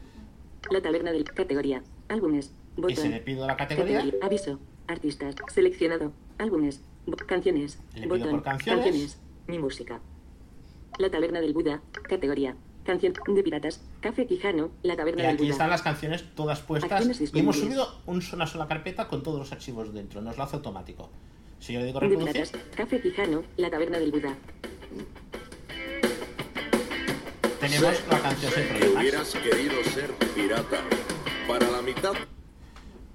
[0.71, 1.23] La taberna del.
[1.25, 1.83] Categoría.
[2.07, 2.53] Álbumes.
[2.75, 2.91] Botón.
[2.91, 4.03] y se le pido la categoría.
[4.21, 4.59] Aviso.
[4.87, 5.35] Artistas.
[5.53, 6.11] Seleccionado.
[6.37, 6.81] Álbumes.
[7.05, 7.79] Bo- canciones.
[7.95, 8.31] Le pido Botón.
[8.31, 9.19] por canciones.
[9.47, 9.99] Mi música.
[10.97, 11.81] La taberna del Buda.
[12.03, 12.55] Categoría.
[12.85, 13.81] Canción de piratas.
[14.01, 14.69] Café Quijano.
[14.83, 15.51] La Y taberna del aquí Buda.
[15.53, 17.21] están las canciones todas puestas.
[17.33, 20.21] Y hemos subido un- una sola carpeta con todos los archivos dentro.
[20.21, 21.09] Nos lo hace automático.
[21.59, 22.61] Si yo le digo De reproducir, piratas.
[22.75, 23.43] Café Quijano.
[23.57, 24.35] La taberna del Buda.
[27.59, 29.01] tenemos la canción sin que problemas.
[29.01, 30.81] hubieras querido ser pirata.
[31.47, 32.13] Para la mitad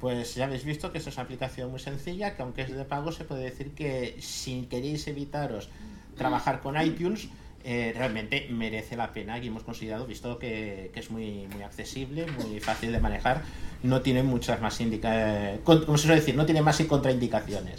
[0.01, 3.11] Pues ya habéis visto que es una aplicación muy sencilla, que aunque es de pago,
[3.11, 5.69] se puede decir que si queréis evitaros
[6.17, 7.29] trabajar con iTunes,
[7.65, 12.27] eh, realmente merece la pena y hemos considerado, visto que, que es muy, muy accesible,
[12.27, 13.43] muy fácil de manejar,
[13.83, 17.79] no tiene muchas más indicaciones, como se suele decir, no tiene más contraindicaciones.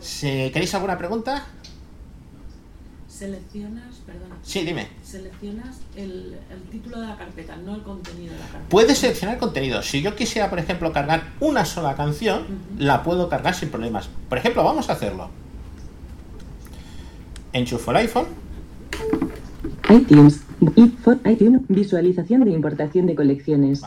[0.00, 1.46] Si ¿Queréis alguna pregunta?
[3.20, 4.34] Seleccionas, perdona.
[4.42, 4.86] Sí, dime.
[5.02, 8.70] Seleccionas el, el título de la carpeta, no el contenido de la carpeta.
[8.70, 9.82] Puedes seleccionar contenido.
[9.82, 12.46] Si yo quisiera, por ejemplo, cargar una sola canción,
[12.78, 14.08] la puedo cargar sin problemas.
[14.30, 15.28] Por ejemplo, vamos a hacerlo.
[17.52, 18.24] Enchufo el iPhone.
[19.90, 20.40] iTunes.
[21.26, 21.60] ITunes.
[21.68, 23.82] Visualización de importación de colecciones.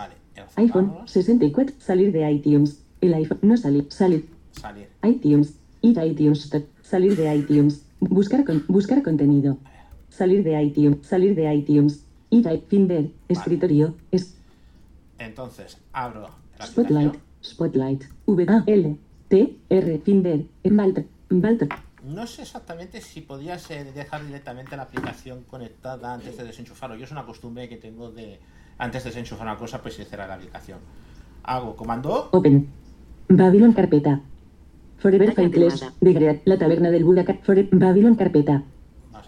[0.57, 1.77] iPhone 64.
[1.79, 2.83] Salir de iTunes.
[3.01, 3.39] El iPhone.
[3.41, 3.87] No salir.
[3.89, 4.29] Salir.
[4.51, 4.89] Salir.
[5.03, 5.55] iTunes.
[5.81, 6.51] Ir a iTunes.
[6.83, 7.81] Salir de iTunes.
[8.09, 9.57] Buscar, con, buscar contenido.
[10.09, 11.05] Salir de iTunes.
[11.05, 12.05] Salir de iTunes.
[12.29, 13.11] Ir a Finder.
[13.27, 13.95] Escritorio.
[14.11, 14.37] Es,
[15.17, 17.15] Entonces, abro la Spotlight.
[17.43, 18.03] Spotlight.
[18.25, 20.45] V A L T R Finder.
[22.03, 26.95] No sé exactamente si podías eh, dejar directamente la aplicación conectada antes de desenchufarlo.
[26.97, 28.39] Yo es una costumbre que tengo de,
[28.77, 30.79] antes de desenchufar una cosa, pues cerrar la aplicación.
[31.43, 32.29] Hago comando.
[32.31, 32.67] Open.
[33.29, 34.21] Babylon carpeta.
[35.03, 35.93] Forever privada.
[36.01, 36.41] De Great.
[36.45, 37.25] La taberna del Buda.
[37.25, 38.63] Car- Fore- Babylon carpeta.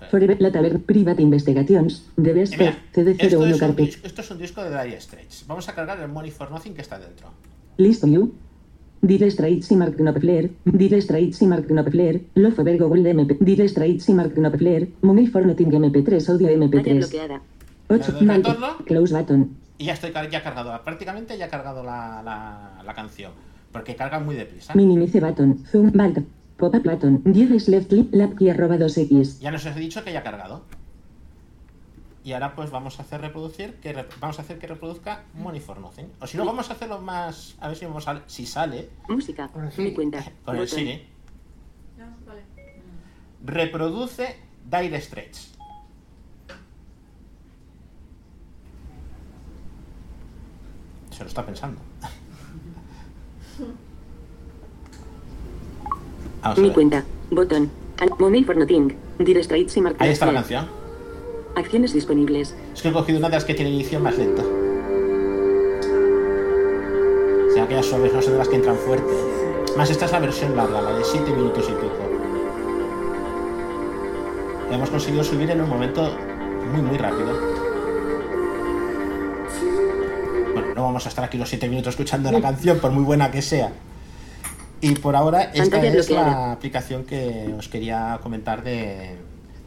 [0.10, 0.80] Forever La taberna.
[0.80, 2.06] Private Investigations.
[2.16, 3.90] De Best Eh, mira, of esto, CD01 es un carpeta.
[3.90, 5.46] dis- esto es un disco de Dire Straits.
[5.48, 7.28] Vamos a cargar el Money for Nothing que está dentro.
[7.78, 8.34] Listo you.
[9.02, 10.50] Dire Straits y Mark Knopfler.
[10.64, 12.22] Dire Straits y Mark Knopfler.
[12.36, 13.38] Love over Google MP.
[13.40, 14.88] Dire Straits y Mark Knopfler.
[15.02, 16.30] Money for Nothing MP3.
[16.30, 16.98] Audio Área MP3.
[17.00, 17.42] bloqueada.
[17.90, 18.12] 8.
[18.14, 18.50] Le doy Malte.
[18.50, 18.78] retorno.
[18.86, 19.58] Close button.
[19.78, 20.82] Y ya estoy ya cargado.
[20.84, 23.32] Prácticamente ya he cargado la, la, la canción.
[23.76, 24.74] Porque carga muy deprisa.
[24.74, 25.66] Minimice button.
[25.70, 25.92] Zoom.
[25.92, 26.20] Balt.
[26.56, 27.22] Pop-up button.
[27.26, 27.92] 10 is left.
[27.92, 29.40] Lab key arroba 2x.
[29.42, 30.64] Ya nos he dicho que ya ha cargado.
[32.24, 35.60] Y ahora pues vamos a hacer reproducir, que re- vamos a hacer que reproduzca Money
[35.60, 36.06] for Nothing.
[36.22, 39.52] O si no, vamos a hacerlo más, a ver si, vamos a- si sale Música.
[39.78, 40.24] Mi cuenta.
[40.46, 40.68] con el
[42.26, 42.42] vale.
[43.44, 44.38] Reproduce
[44.72, 45.52] Dire Straits.
[51.12, 51.80] Se lo está pensando.
[56.44, 57.04] Vamos Mi cuenta.
[57.32, 57.72] Botón.
[58.20, 58.96] Money for nothing.
[59.20, 60.06] Dire Straits y marcar.
[60.06, 60.68] Ahí está la canción.
[61.56, 62.56] Acciones disponibles.
[62.74, 64.44] Es que he cogido una de las que tiene inicio más lento.
[67.48, 69.14] O sea, aquellas suaves no son de las que entran fuerte.
[69.78, 71.94] Más esta es la versión larga, la de 7 minutos y pico.
[74.72, 76.16] Hemos conseguido subir en un momento
[76.72, 77.65] muy, muy rápido.
[80.86, 83.72] Vamos a estar aquí los 7 minutos escuchando la canción, por muy buena que sea.
[84.82, 89.16] Y por ahora, esta es la aplicación que os quería comentar de,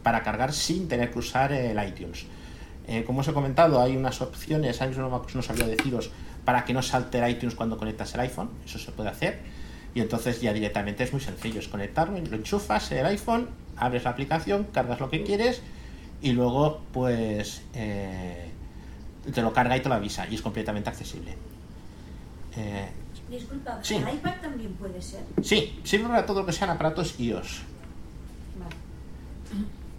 [0.03, 2.25] para cargar sin tener que usar el iTunes.
[2.87, 6.11] Eh, como os he comentado, hay unas opciones, mismo no, no sabría deciros,
[6.45, 9.39] para que no salte el iTunes cuando conectas el iPhone, eso se puede hacer.
[9.93, 14.11] Y entonces ya directamente es muy sencillo, es conectarlo, lo enchufas el iPhone, abres la
[14.11, 15.61] aplicación, cargas lo que quieres
[16.21, 18.49] y luego pues eh,
[19.31, 21.35] te lo carga y te lo avisa y es completamente accesible.
[22.55, 22.87] Eh,
[23.29, 23.95] Disculpa, Sí.
[23.95, 25.21] ¿el iPad también puede ser?
[25.43, 27.61] Sí, sirve para todo lo que sean aparatos iOS.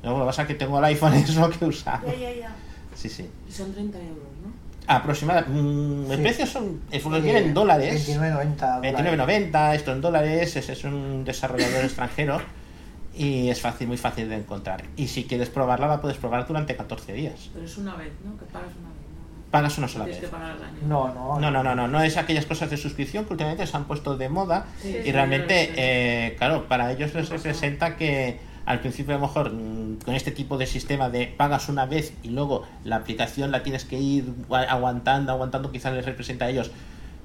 [0.03, 2.01] Luego lo que pasa es que tengo el iPhone, es lo que usa.
[2.07, 2.57] Ya, ya, ya.
[2.95, 3.29] Sí, sí.
[3.49, 4.51] Y son 30 euros, ¿no?
[4.87, 5.53] Aproximadamente.
[5.63, 6.23] mm, el Sí.
[6.23, 6.81] precio son.
[6.91, 7.95] Es Sí, viene en dólares.
[8.09, 10.57] 29,90 29,90, esto en dólares.
[10.57, 12.41] Ese es un desarrollador extranjero.
[13.15, 14.83] Y es fácil, muy fácil de encontrar.
[14.97, 17.51] Y si quieres probarla, la puedes probar durante 14 días.
[17.53, 18.37] Pero es una vez, ¿no?
[18.39, 19.00] Que pagas una vez.
[19.51, 20.21] Pagas una sola vez.
[20.89, 21.41] No, no.
[21.41, 24.17] No, no, no, no, no es aquellas cosas de suscripción que últimamente se han puesto
[24.17, 25.73] de moda Sí, y sí, realmente, sí.
[25.77, 30.31] eh, claro, para ellos les representa que al principio a lo mejor mm, con este
[30.31, 34.25] tipo de sistema de pagas una vez y luego la aplicación la tienes que ir
[34.49, 36.71] gua- aguantando, aguantando, quizás les representa a ellos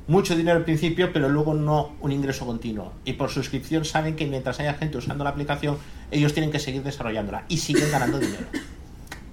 [0.08, 2.94] mucho dinero al principio, pero luego no un ingreso continuo.
[3.06, 5.78] Y por suscripción saben que mientras haya gente usando la aplicación,
[6.10, 8.46] ellos tienen que seguir desarrollándola y siguen ganando dinero.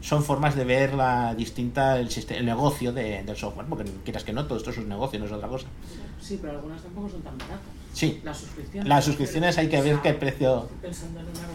[0.03, 4.25] Son formas de ver la distinta el, siste- el negocio de- del software, porque quieras
[4.25, 5.67] que no, todo esto es un negocio, no es otra cosa.
[6.21, 7.61] Sí, pero algunas tampoco son tan baratas.
[7.95, 8.21] Sí.
[8.25, 8.89] Las suscripciones.
[8.89, 10.63] Las suscripciones hay que ver qué precio.
[10.65, 11.47] Estoy pensando en una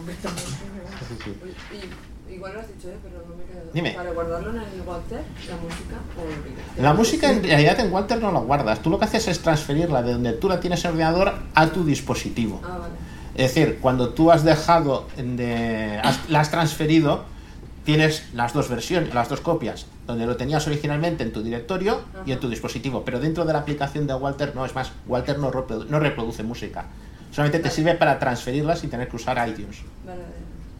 [2.30, 2.96] igual lo has dicho, ¿eh?
[3.02, 3.62] pero no me queda.
[3.72, 3.92] Dime.
[3.92, 8.20] Para guardarlo en el Walter, la música o el La música en realidad en Walter
[8.20, 10.90] no la guardas, tú lo que haces es transferirla de donde tú la tienes en
[10.90, 12.60] el ordenador a tu dispositivo.
[12.64, 12.92] Ah, vale.
[13.34, 16.00] Es decir, cuando tú has dejado de.
[16.02, 17.24] has- la has transferido,
[17.92, 22.32] tienes las dos versiones, las dos copias, donde lo tenías originalmente en tu directorio y
[22.32, 23.02] en tu dispositivo.
[23.02, 26.42] Pero dentro de la aplicación de Walter no es más, Walter no, reprodu- no reproduce
[26.42, 26.84] música.
[27.30, 29.78] Solamente te sirve para transferirla sin tener que usar iTunes.
[30.04, 30.34] Vale, vale.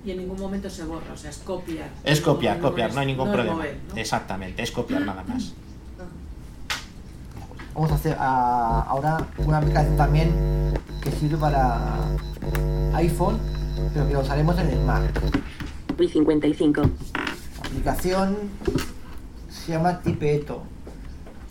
[0.04, 1.88] Y en ningún momento se borra, o sea, es copiar.
[2.04, 3.56] Es copiar, No- no copiar, es- no hay ningún no es problema.
[3.56, 3.96] mover, ¿no?
[3.98, 5.54] Exactamente, es copiar nada más.
[7.74, 11.78] Vamos a hacer ah, ahora una aplicación también que sirve para
[12.96, 13.38] iPhone,
[13.94, 15.04] pero que lo usaremos en el Mac.
[15.98, 16.80] Wii 55.
[16.82, 16.88] La
[17.60, 18.36] aplicación
[19.50, 20.62] se llama Tipeto.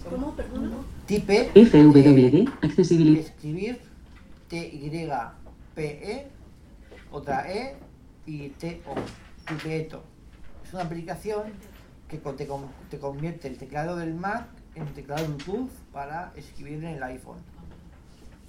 [0.10, 0.34] ¿Cómo?
[0.36, 0.78] Perdona.
[1.06, 3.26] Tipe FWD, accesibilidad.
[3.26, 3.82] escribir
[4.48, 6.28] T-Y-P-E,
[7.12, 7.76] otra E
[8.26, 8.96] y T-O.
[9.46, 10.04] Tipeto.
[10.66, 11.44] Es una aplicación
[12.08, 17.04] que te convierte el teclado del Mac en un teclado Bluetooth para escribir en el
[17.04, 17.38] iPhone.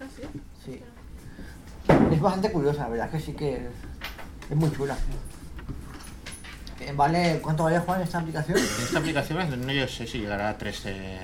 [0.01, 0.23] Ah, sí.
[0.65, 0.81] Sí.
[2.13, 3.63] Es bastante curiosa, la verdad que sí que es,
[4.51, 4.97] es muy chula.
[6.81, 8.59] Eh, Vale, ¿cuánto vale Juan esta aplicación?
[8.59, 11.19] Esta aplicación no yo sé si llegará a 3, eh,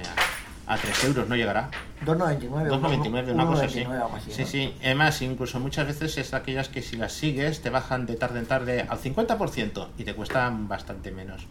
[0.66, 1.70] a 3 euros, no llegará.
[2.04, 2.68] 2,99.
[2.68, 3.80] 2,99, una cosa así.
[3.80, 4.48] 1,99, algo así, Sí, ¿no?
[4.48, 4.74] sí.
[4.82, 8.46] Además, incluso muchas veces es aquellas que si las sigues te bajan de tarde en
[8.46, 11.46] tarde al 50% y te cuestan bastante menos.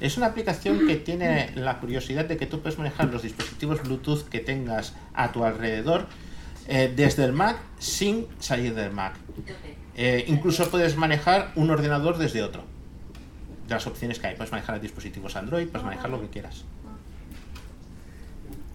[0.00, 4.28] Es una aplicación que tiene la curiosidad de que tú puedes manejar los dispositivos Bluetooth
[4.28, 6.06] que tengas a tu alrededor
[6.68, 9.14] eh, desde el Mac sin salir del Mac.
[9.96, 12.62] Eh, incluso puedes manejar un ordenador desde otro.
[13.68, 14.34] De las opciones que hay.
[14.34, 16.64] Puedes manejar dispositivos Android, puedes manejar lo que quieras.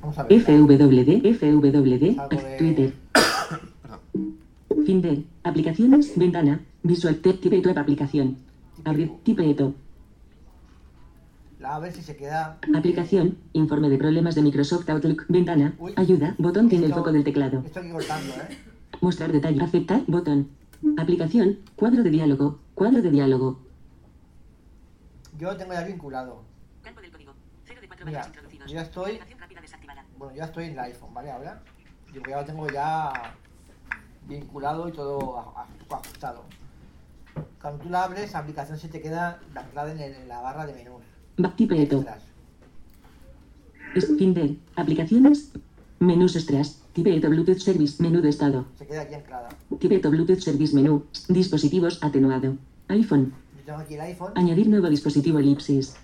[0.02, 0.40] Vamos a ver.
[0.40, 2.94] FWD, FWD, Twitter.
[4.86, 8.38] Finder, aplicaciones, ventana, Visual Tech Tipeto aplicación.
[8.84, 9.74] Abrir Tipeto.
[11.60, 12.60] La, a ver si se queda.
[12.76, 15.94] Aplicación, informe de problemas de Microsoft Outlook, ventana, Uy.
[15.96, 17.64] ayuda, botón en el foco del teclado.
[17.66, 18.58] Esto hay que cortando, ¿eh?
[19.00, 20.50] Mostrar detalle, aceptar, botón.
[20.98, 23.60] Aplicación, cuadro de diálogo, cuadro de diálogo.
[25.40, 26.44] Yo lo tengo ya vinculado.
[26.84, 27.34] Campo del código.
[27.66, 28.70] 0 de 4 Mira, valores introducidos.
[28.70, 29.06] yo ya estoy.
[29.14, 30.06] Navegación rápida desactivada.
[30.18, 31.32] Bueno, ya estoy en el iPhone, ¿vale?
[31.32, 31.62] Ahora.
[32.12, 33.14] Digo, ya lo tengo ya
[34.28, 35.54] vinculado y todo
[35.90, 36.44] ajustado.
[37.62, 40.74] Cuando tú la abres, la aplicación se te queda anclada en, en la barra de
[40.74, 41.02] menús.
[41.38, 42.06] Back Tipeto.
[44.18, 45.52] Finder, aplicaciones,
[46.00, 48.66] menús extras, Tipeto Bluetooth Service, menú de estado.
[48.78, 49.50] Se queda aquí anclada.
[49.80, 52.58] Tipeto Bluetooth Service menú, dispositivos atenuado.
[52.90, 54.32] iPhone, Yo tengo aquí el iPhone.
[54.36, 55.96] añadir nuevo dispositivo elipsis.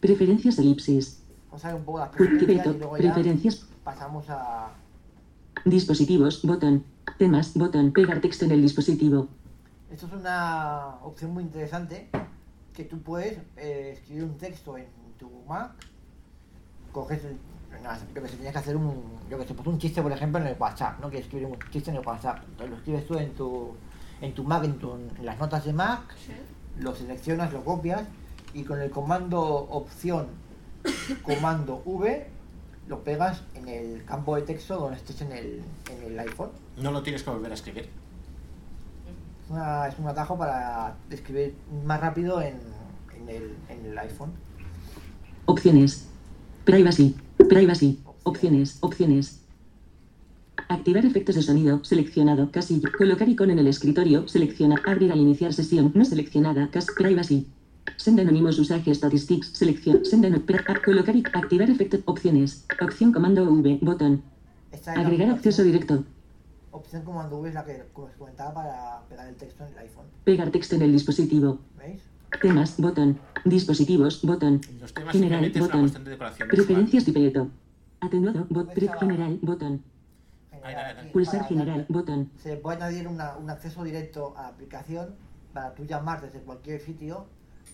[0.00, 1.22] Preferencias elipsis.
[1.46, 4.70] Vamos a ver un poco las preferencias y luego ya preferencias, pasamos a.
[5.64, 6.84] Dispositivos, botón.
[7.18, 7.92] Temas, botón.
[7.92, 9.28] Pegar texto en el dispositivo.
[9.90, 12.08] Esto es una opción muy interesante
[12.74, 14.86] que tú puedes eh, escribir un texto en
[15.18, 15.72] tu Mac,
[16.92, 20.12] coges, yo que sé, tienes que hacer un, yo que sé, pues un chiste por
[20.12, 21.10] ejemplo en el WhatsApp, ¿no?
[21.10, 23.70] Que escribir un chiste en el WhatsApp, entonces lo escribes tú en tu,
[24.20, 26.14] en tu Mac, en, tu- en las notas de Mac,
[26.80, 28.02] lo seleccionas, lo copias
[28.54, 30.26] y con el comando opción,
[31.22, 32.26] comando V,
[32.88, 36.50] lo pegas en el campo de texto donde estés en el, en el iPhone.
[36.76, 37.88] No lo tienes que volver a escribir.
[39.44, 41.54] Es, una- es un atajo para escribir
[41.84, 42.58] más rápido en,
[43.20, 44.30] en el, en el iPhone.
[45.46, 46.06] Opciones.
[46.64, 47.16] Privacy.
[47.48, 48.00] Privacy.
[48.24, 48.78] Opciones.
[48.80, 49.40] Opciones.
[50.68, 51.82] Activar efectos de sonido.
[51.84, 52.50] Seleccionado.
[52.50, 52.90] Casillo.
[52.96, 54.28] Colocar icono en el escritorio.
[54.28, 54.76] Selecciona.
[54.86, 55.92] Abrir al iniciar sesión.
[55.94, 56.68] No seleccionada.
[56.70, 56.86] Cas.
[56.96, 57.46] Privacy.
[57.96, 59.48] Send Anonymous Usage Statistics.
[59.54, 60.04] Selección.
[60.04, 62.00] Send Ano- pra- a- Colocar y activar efectos.
[62.04, 62.66] Opciones.
[62.82, 63.78] Opción comando V.
[63.80, 64.22] Botón.
[64.86, 66.04] Agregar acceso directo.
[66.70, 70.04] opción comando V es la que os comentaba para pegar el texto en el iPhone.
[70.24, 71.58] Pegar texto en el dispositivo.
[71.78, 72.00] ¿Veis?
[72.42, 72.76] Temas.
[72.78, 73.18] Botón.
[73.44, 74.20] Dispositivos.
[74.22, 74.60] Botón.
[74.80, 75.50] Los temas General.
[75.58, 75.90] Botón.
[76.50, 77.48] Preferencias tipeo.
[78.00, 78.46] Atenuado.
[78.50, 78.72] Bot.
[78.74, 79.38] Pre- General.
[79.42, 79.82] Botón.
[81.12, 81.86] Pulsar general.
[81.88, 82.30] Botón.
[82.42, 85.14] Se puede añadir una- un acceso directo a la aplicación
[85.52, 87.26] para tú llamar desde cualquier sitio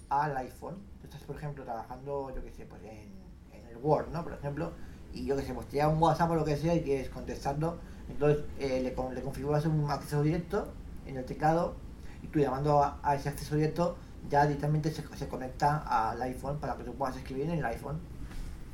[0.09, 0.77] al iPhone.
[1.01, 3.13] Tú estás, por ejemplo, trabajando, yo qué sé, pues en,
[3.59, 4.23] en el Word, ¿no?
[4.23, 4.73] Por ejemplo,
[5.13, 7.77] y yo que sé, pues te un WhatsApp o lo que sea y quieres contestarlo,
[8.09, 10.69] entonces eh, le, le configuras un acceso directo
[11.07, 11.75] en el teclado
[12.23, 13.97] y tú llamando a, a ese acceso directo
[14.31, 15.79] ya directamente se, se conecta
[16.11, 17.99] al iPhone para que tú puedas escribir en el iPhone.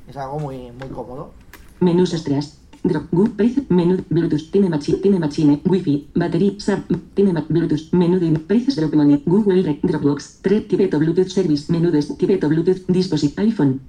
[0.07, 1.31] Es algo muy, muy cómodo.
[1.79, 2.57] Menús extras.
[2.83, 3.07] Drop.
[3.11, 3.61] Google Price.
[3.69, 4.03] Menú.
[4.09, 4.51] Bluetooth.
[4.51, 4.97] Time Machine.
[5.01, 5.61] Time Machine.
[5.65, 6.09] Wi-Fi.
[6.15, 6.53] Batería.
[6.57, 6.87] SAP.
[7.13, 7.91] Time Bluetooth.
[7.91, 9.21] Menú de Precios Drop Money.
[9.25, 9.81] Google Rec.
[9.81, 10.39] Dropbox.
[10.41, 10.67] 3.
[10.67, 11.71] Tibeto Bluetooth Service.
[11.71, 12.85] Menú de Tibeto Bluetooth.
[12.87, 13.41] Dispositivo.
[13.41, 13.81] iPhone.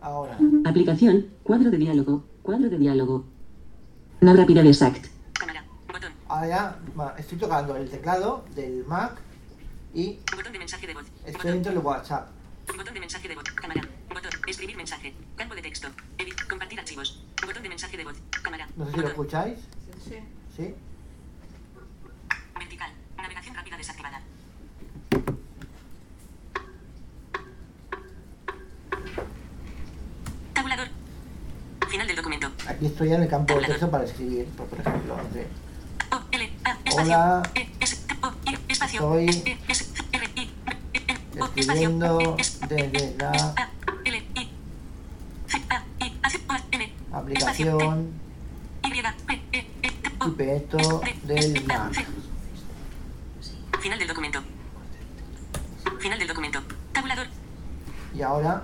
[0.00, 1.26] Ahora, Aplicación.
[1.42, 2.24] Cuadro de diálogo.
[2.42, 3.24] Cuadro de diálogo.
[4.20, 5.06] No rápida de SACT.
[6.28, 6.78] ahora ya
[7.18, 9.18] estoy tocando el teclado del Mac
[9.94, 11.04] y Botón de mensaje de voz.
[11.24, 12.28] estoy dentro del WhatsApp.
[12.66, 13.44] Botón de mensaje de voz.
[13.54, 13.82] Cámara.
[14.08, 14.30] Botón.
[14.46, 15.14] Escribir mensaje.
[15.36, 15.88] Campo de texto.
[16.76, 17.22] Compartir archivos.
[17.46, 18.16] Botón de mensaje de voz.
[18.42, 18.68] Cámara.
[18.76, 19.58] No sé si lo escucháis.
[20.06, 20.16] Sí.
[20.54, 20.74] ¿Sí?
[22.58, 22.90] Vertical.
[23.16, 24.20] Navegación rápida desactivada.
[30.52, 30.88] Tabulador.
[31.88, 32.52] Final del documento.
[32.68, 35.16] Aquí estoy en el campo de texto para escribir, por, por ejemplo.
[35.16, 35.46] no sé.
[36.12, 37.02] O, L, A, espacio.
[37.02, 39.00] Hola, E, S, T, O, I, espacio.
[39.00, 40.40] Estoy S, E, S, R, I,
[40.92, 41.60] E, N, O, espacio.
[41.62, 42.36] escribiendo
[42.68, 43.70] desde la A,
[44.04, 44.50] L, I,
[45.46, 46.92] C, A, I, A, C, O, N,
[47.26, 48.12] aplicación
[48.84, 49.66] Y, P, T,
[50.20, 52.06] O, Tipeto del Mac.
[53.80, 54.42] Final del documento.
[55.98, 56.62] Final del documento.
[56.92, 57.26] Tabulador.
[58.14, 58.62] Y ahora.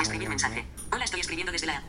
[0.00, 0.64] Escribir mensaje.
[0.92, 1.82] Hola, estoy escribiendo desde la.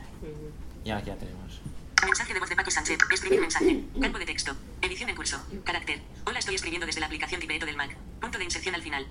[0.84, 1.60] Ya, ya tenemos.
[2.04, 2.98] Mensaje de voz de Paco Sánchez.
[3.12, 3.84] Escribir mensaje.
[4.00, 4.52] Campo de texto.
[4.80, 5.40] Edición en curso.
[5.64, 6.00] Carácter.
[6.26, 7.96] Hola, estoy escribiendo desde la aplicación Tipeto del Mac.
[8.20, 9.06] Punto de inserción al final.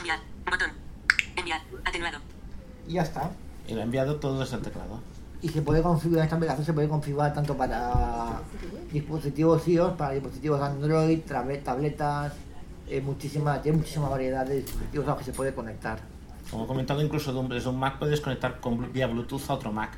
[0.00, 0.18] Enviar.
[0.50, 0.70] Botón.
[1.36, 1.60] Enviar.
[1.84, 2.18] Atenuado.
[2.88, 3.30] y ya está.
[3.68, 5.00] Y lo he enviado todo desde el teclado.
[5.42, 8.40] Y se puede configurar, esta aplicación se puede configurar tanto para
[8.92, 11.20] dispositivos iOS, para dispositivos Android,
[11.64, 12.32] tabletas,
[12.88, 15.98] eh, muchísima, tiene muchísima variedad de dispositivos a los que se puede conectar.
[16.50, 19.54] Como he comentado, incluso de un- desde un Mac puedes conectar con, vía Bluetooth a
[19.54, 19.92] otro Mac.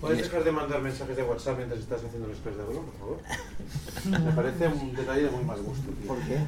[0.00, 2.94] ¿Puedes dejar de mandar mensajes de WhatsApp mientras estás haciendo el express de vuelo, por
[2.98, 4.24] favor?
[4.24, 6.08] Me parece un detalle de muy mal gusto, tío.
[6.08, 6.38] ¿Por qué?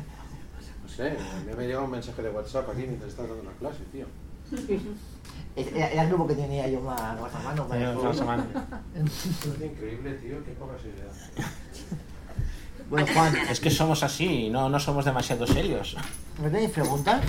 [1.01, 3.78] Sé, a mí me llega un mensaje de WhatsApp aquí mientras estás dando una clase,
[3.90, 4.05] tío.
[5.57, 7.66] Era, era el grupo que tenía yo más, más a mano.
[7.72, 8.44] el más a mano.
[8.94, 9.26] Es
[9.62, 11.11] increíble, tío, qué poca seriedad.
[12.90, 15.96] Bueno, Juan, Es que somos así, no, no somos demasiado serios.
[16.38, 17.22] ¿no tenéis preguntas?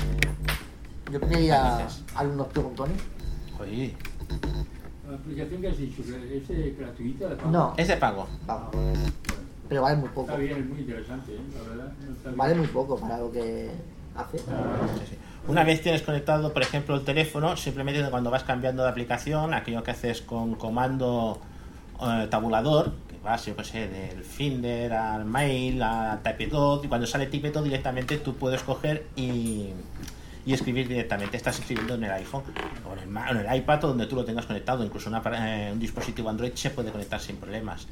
[1.09, 2.97] Yo tenía alumnos preguntones.
[3.57, 3.95] Oye,
[5.09, 7.37] La aplicación que has dicho, ¿es eh, gratuita?
[7.37, 7.51] pago?
[7.51, 7.73] No.
[7.77, 8.27] es de pago.
[8.45, 8.75] Vamos.
[9.71, 10.31] Pero vale muy poco.
[10.31, 11.39] Está bien, es muy interesante, ¿eh?
[11.55, 11.93] la verdad.
[12.25, 12.35] no.
[12.35, 13.71] Vale muy poco para lo que
[14.17, 14.37] hace.
[14.39, 14.43] Sí,
[15.11, 15.15] sí.
[15.47, 19.81] Una vez tienes conectado, por ejemplo, el teléfono, simplemente cuando vas cambiando de aplicación, aquello
[19.81, 21.39] que haces con comando
[22.01, 27.07] eh, tabulador, que vas, yo qué sé, del Finder al Mail, a Typedot, y cuando
[27.07, 29.69] sale Typedot directamente tú puedes coger y,
[30.45, 31.37] y escribir directamente.
[31.37, 32.43] Estás escribiendo en el iPhone
[32.89, 34.83] o en el, en el iPad o donde tú lo tengas conectado.
[34.83, 37.87] Incluso una eh, un dispositivo Android se puede conectar sin problemas.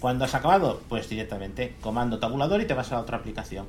[0.00, 3.66] Cuando has acabado, pues directamente comando tabulador y te vas a la otra aplicación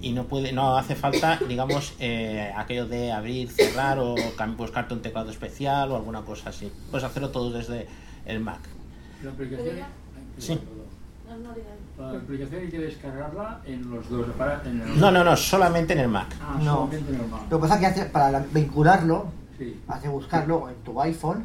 [0.00, 4.16] y no puede no hace falta digamos eh, aquello de abrir cerrar o
[4.56, 7.86] buscarte un teclado especial o alguna cosa así puedes hacerlo todo desde
[8.26, 8.58] el Mac
[9.22, 9.76] La aplicación,
[10.38, 10.58] Sí.
[11.98, 14.72] la aplicación hay que descargarla en los dos aparatos.
[14.96, 16.74] No no no solamente en el Mac Ah, No.
[16.90, 17.42] solamente en el Mac.
[17.48, 19.26] Lo que pasa es que hace- para la- vincularlo,
[19.86, 21.44] Has de buscarlo en tu iPhone,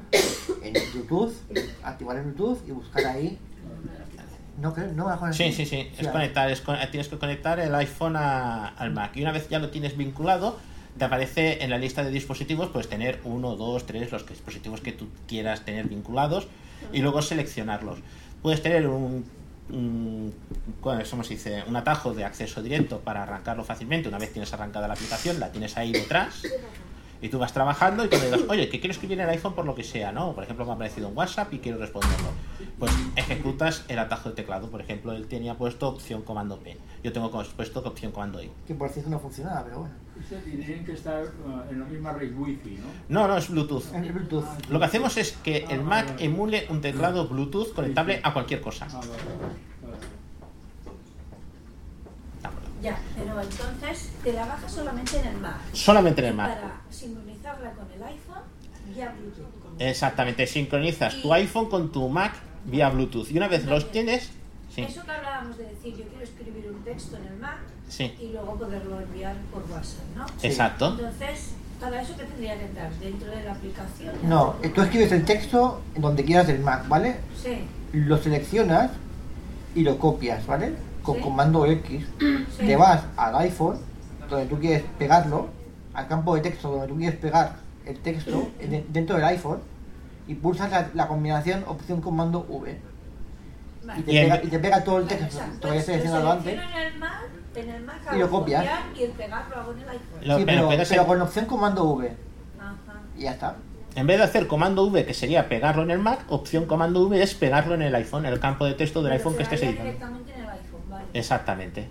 [0.64, 1.34] en Bluetooth,
[1.84, 3.38] activar el Bluetooth y buscar ahí.
[4.58, 8.16] No no vas a Sí, sí, sí, es conectar, es tienes que conectar el iPhone
[8.16, 10.58] a- al Mac y una vez ya lo tienes vinculado,
[10.98, 14.92] te aparece en la lista de dispositivos, puedes tener uno, dos, tres, los dispositivos que
[14.94, 16.48] tú quieras tener vinculados
[16.92, 18.00] y luego seleccionarlos.
[18.42, 19.26] Puedes tener un,
[19.70, 20.34] un,
[20.82, 21.64] ¿cómo se dice?
[21.68, 24.10] un atajo de acceso directo para arrancarlo fácilmente.
[24.10, 26.42] Una vez tienes arrancada la aplicación, la tienes ahí detrás
[27.22, 29.66] y tú vas trabajando y cuando digas, oye, que quiero escribir en el iPhone por
[29.66, 30.34] lo que sea, ¿no?
[30.34, 32.30] Por ejemplo, me ha aparecido un WhatsApp y quiero responderlo.
[32.80, 34.70] Pues ejecutas el atajo de teclado.
[34.70, 36.78] Por ejemplo, él tenía puesto opción comando P.
[37.04, 38.52] Yo tengo puesto opción comando I.
[38.68, 39.94] Que por cierto no funcionaba, pero bueno.
[40.44, 41.30] Tienen que estar eh,
[41.72, 43.22] en la misma red wifi, ¿no?
[43.22, 43.94] No, no, es Bluetooth.
[43.94, 44.46] Es Bluetooth.
[44.70, 48.88] Lo que hacemos es que el Mac emule un teclado Bluetooth conectable a cualquier cosa.
[48.90, 49.68] Ah, vale, vale.
[52.82, 55.58] Ya, pero entonces te la bajas solamente en el Mac.
[55.74, 56.56] Solamente en el Mac.
[56.56, 58.44] Para sincronizarla con el iPhone,
[58.96, 59.82] ya Bluetooth.
[59.82, 62.34] Exactamente, sincronizas tu iPhone con tu Mac
[62.66, 63.30] vía Bluetooth.
[63.32, 64.30] Y una vez los tienes,
[64.74, 64.82] sí.
[64.84, 67.58] Eso que hablábamos de decir, yo quiero escribir un texto en el Mac
[67.90, 68.14] Sí.
[68.22, 70.28] y luego poderlo enviar por WhatsApp, ¿no?
[70.28, 70.48] Sí.
[70.48, 70.90] Exacto.
[70.90, 74.14] Entonces, para eso que tendría que entrar dentro de la aplicación.
[74.24, 77.18] No, tú escribes el texto en donde quieras del Mac, ¿vale?
[77.42, 77.60] Sí.
[77.94, 78.92] Lo seleccionas
[79.74, 80.74] y lo copias, ¿vale?
[81.08, 81.22] Con Sí.
[81.22, 82.06] comando X.
[82.20, 82.66] Sí.
[82.66, 83.78] Te vas al iPhone,
[84.30, 85.48] donde tú quieres pegarlo,
[85.94, 87.56] al campo de texto donde tú quieres pegar
[87.86, 89.60] el texto en- dentro del iPhone
[90.28, 92.78] y pulsas la, la combinación opción comando V.
[93.98, 95.40] Y te, pega, y te pega todo el texto
[95.70, 96.54] habías Lo seleccionado antes.
[97.56, 98.66] en el Mac, Y lo copias.
[99.00, 100.20] y el pegar lo hago en el iPhone.
[100.24, 100.70] Lo- Sí, pero
[101.08, 102.12] con opción comando V.
[102.60, 102.76] Ajá.
[103.18, 103.56] Y ya está.
[103.96, 107.24] En vez de hacer comando V, que sería pegarlo en el Mac, opción comando V
[107.24, 109.62] es pegarlo en el iPhone, en el campo de texto del Pero iPhone que estés
[109.64, 110.18] editando.
[111.14, 111.88] Exactamente.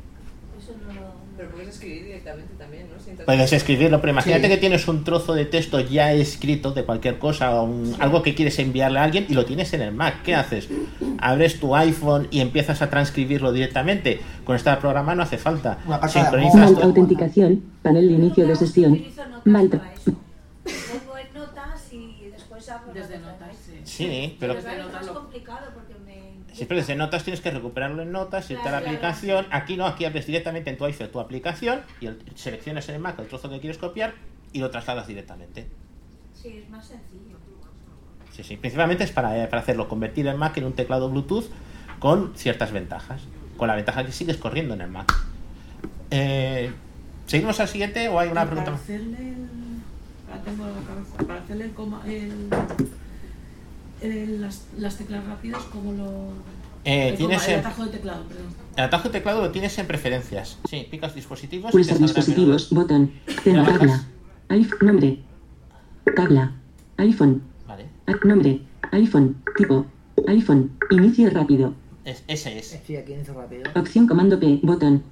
[0.60, 1.16] Eso no lo...
[1.36, 2.98] Pero puedes escribir directamente también, ¿no?
[2.98, 4.48] Sin entrar- Puedes escribirlo, pero imagínate Sí.
[4.48, 8.34] que tienes un trozo de texto ya escrito de cualquier cosa o un- algo que
[8.34, 10.22] quieres enviarle a alguien y lo tienes en el Mac.
[10.22, 10.68] ¿Qué haces?
[11.18, 14.18] Abres tu iPhone y empiezas a transcribirlo directamente.
[14.44, 15.78] Con este programa no hace falta.
[15.86, 16.84] Una carta de Sincronizas todo.
[16.84, 17.62] autenticación.
[17.82, 19.04] Panel de inicio de sesión.
[19.44, 19.68] Mal.
[19.68, 23.72] Pongo en notas y después abro Desde la notas, sí.
[23.84, 25.85] Sí, pero Pero es más complicado porque
[26.56, 26.58] me...
[26.58, 29.46] siempre desde notas tienes que recuperarlo en notas, irte a la Claro, aplicación.
[29.50, 33.00] Aquí no, aquí abres directamente en tu iPhone tu aplicación y el- seleccionas en el
[33.00, 34.14] Mac el trozo que quieres copiar
[34.52, 35.66] y lo trasladas directamente.
[36.34, 37.36] Sí, es más sencillo.
[38.32, 41.46] Sí, sí, principalmente es para, eh, para hacerlo, convertir el Mac en un teclado Bluetooth
[41.98, 43.22] con ciertas ventajas.
[43.56, 45.10] Con la ventaja que sigues corriendo en el Mac.
[46.10, 46.70] Eh,
[47.26, 49.46] ¿Seguimos al siguiente o hay una pregunta para hacerle el...
[50.30, 51.16] ahora tengo la cabeza.
[51.26, 52.48] Para hacerle el, coma- el,
[54.00, 56.06] el- las, las teclas rápidas, como lo...
[56.84, 58.46] Eh, el, tienes el atajo de teclado, perdón.
[58.76, 60.58] El atajo de teclado lo tienes en preferencias.
[60.68, 61.70] Sí, picas dispositivos.
[61.70, 62.70] y Pulsar te dispositivos.
[62.70, 63.10] Botón.
[63.44, 64.04] Tabla.
[64.48, 64.78] iPhone.
[64.82, 65.18] Nombre.
[66.14, 66.52] Tabla.
[66.98, 67.42] iPhone.
[67.66, 67.86] Vale.
[68.24, 68.60] Nombre.
[68.92, 69.36] iPhone.
[69.56, 69.86] Tipo.
[70.28, 70.70] iPhone.
[70.90, 71.74] Inicio rápido.
[72.04, 72.78] Es, ese es.
[72.86, 73.62] Sí, aquí inicio rápido.
[73.74, 74.60] Opción comando P.
[74.62, 75.02] Botón.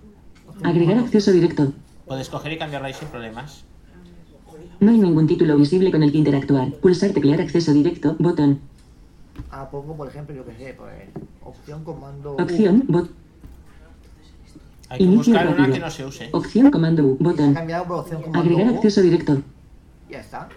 [0.62, 1.72] Agregar acceso directo.
[2.06, 3.64] Puedes coger y cambiarlo ahí sin problemas.
[4.78, 6.70] No hay ningún título visible con el que interactuar.
[6.74, 8.14] Pulsar teclear acceso directo.
[8.20, 8.60] Botón.
[9.50, 10.92] Ah, pongo por ejemplo, yo que sé, pues
[11.42, 12.42] opción comando U.
[12.42, 12.84] Opción.
[12.88, 13.10] Bot.
[14.90, 15.74] Hay que Inicio buscar una rápido.
[15.74, 16.28] que no se use.
[16.32, 17.16] Opción comando U.
[17.18, 17.54] Se ha Botón.
[17.54, 18.76] cambiado por opción comando Agregar U.
[18.76, 19.42] acceso directo.
[20.10, 20.48] Ya está.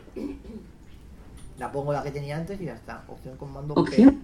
[1.58, 3.04] La pongo la que tenía antes y ya está.
[3.08, 3.80] Opción comando P.
[3.82, 4.20] Opción.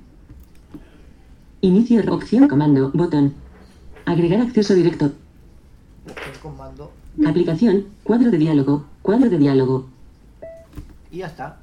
[1.61, 2.13] Inicio.
[2.13, 2.91] Opción comando.
[2.93, 3.33] Botón.
[4.05, 5.11] Agregar acceso directo.
[6.05, 6.91] Opción comando
[7.25, 7.85] Aplicación.
[8.03, 8.85] Cuadro de diálogo.
[9.01, 9.87] Cuadro de diálogo.
[11.11, 11.59] y ya está.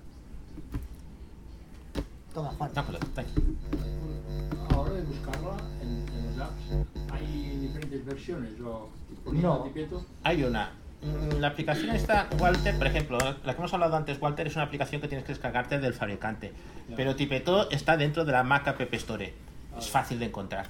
[2.35, 2.71] Toma, Juan.
[2.71, 3.27] Está ahí.
[4.73, 8.51] Ahora de buscarla en, en los apps, hay diferentes versiones.
[8.61, 8.89] O,
[9.33, 9.63] No.
[9.65, 10.71] Tipeto, Hay una.
[11.03, 14.65] Mm, La aplicación esta, Walter, por ejemplo, la que hemos hablado antes, Walter, es una
[14.67, 16.53] aplicación que tienes que descargarte del fabricante.
[16.95, 19.33] Pero Tipeto está dentro de la Mac App Store.
[19.79, 20.67] Es fácil de encontrar.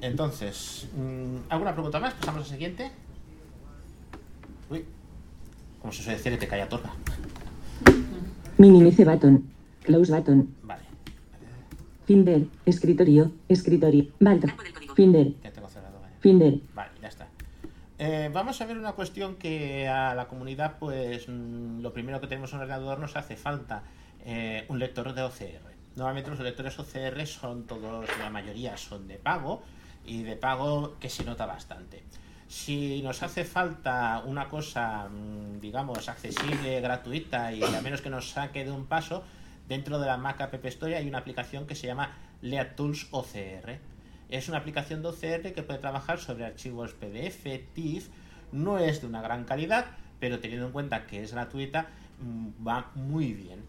[0.00, 2.14] Entonces, mm, ¿alguna pregunta más?
[2.14, 2.90] Pasamos al siguiente.
[4.70, 4.84] Uy,
[5.80, 6.90] como se suele decir, te calla torba.
[8.58, 9.53] Minimice button.
[9.84, 10.54] Close button.
[10.62, 10.82] Vale.
[12.06, 12.46] Finder.
[12.66, 13.32] Escritorio.
[13.48, 14.06] Escritorio.
[14.18, 14.44] Balt.
[14.94, 15.34] Finder.
[15.42, 16.14] Ya tengo cerrado, vale.
[16.20, 16.60] Finder.
[16.74, 17.28] Vale, ya está.
[17.98, 22.26] Eh, vamos a ver una cuestión que a la comunidad, pues mm, lo primero que
[22.26, 23.84] tenemos en un ordenador nos hace falta
[24.24, 25.74] eh, un lector de OCR.
[25.96, 29.62] Normalmente los lectores OCR son todos, la mayoría son de pago
[30.04, 32.02] y de pago que se nota bastante.
[32.48, 38.30] Si nos hace falta una cosa, mm, digamos, accesible, gratuita y a menos que nos
[38.30, 39.22] saque de un paso,
[39.68, 43.78] dentro de la Mac App Store hay una aplicación que se llama Lead Tools OCR.
[44.28, 48.08] Es una aplicación de OCR que puede trabajar sobre archivos PDF, TIFF,
[48.52, 49.86] no es de una gran calidad,
[50.20, 51.88] pero teniendo en cuenta que es gratuita,
[52.20, 53.62] mm, va muy bien.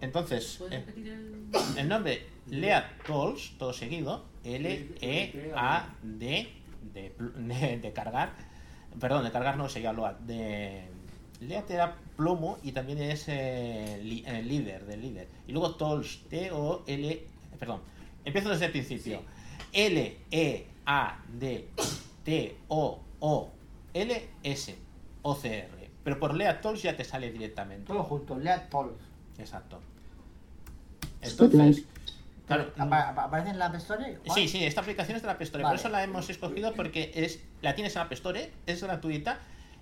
[0.00, 1.46] Entonces, ¿Puedes eh, el...?
[1.78, 6.48] el nombre Lea Tools, todo seguido, L-E-A-D,
[6.92, 8.32] de, pl- de, de cargar,
[9.00, 10.88] perdón, de cargar no sería Load, de
[11.40, 15.28] Lea te da plomo y también es eh, li- eh, líder, del líder.
[15.46, 17.26] Y luego Tools, T-O-L,
[17.58, 17.80] perdón,
[18.24, 19.22] empiezo desde el principio.
[23.44, 24.76] L-E-A-D-T-O-O-L-S,
[25.22, 25.90] O-C-R.
[26.04, 27.86] Pero por Lea Tools ya te sale directamente.
[27.86, 28.92] Todo junto, Lea Tools.
[29.38, 29.80] Exacto.
[31.22, 31.84] Entonces,
[32.46, 34.18] claro, Apa- apa- ¿Aparece en la App Store?
[34.34, 35.62] Sí, sí, esta aplicación es de la App Store.
[35.62, 35.72] Vale.
[35.74, 39.38] Por eso la hemos escogido porque es la tienes en la App Store, es gratuita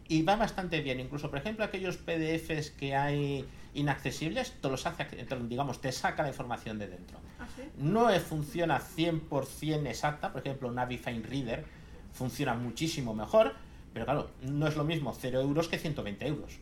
[0.09, 1.01] y va bastante bien.
[1.01, 3.45] Incluso, por ejemplo, aquellos PDFs que hay
[3.75, 5.07] inaccesibles, te los hace,
[5.49, 7.19] digamos, te saca la información de dentro.
[7.39, 7.63] ¿Ah, sí?
[7.79, 11.65] No funciona 100% exacta, por ejemplo, Navifine Reader
[12.13, 13.55] funciona muchísimo mejor,
[13.93, 16.59] pero claro, no es lo mismo 0 euros que 120 euros.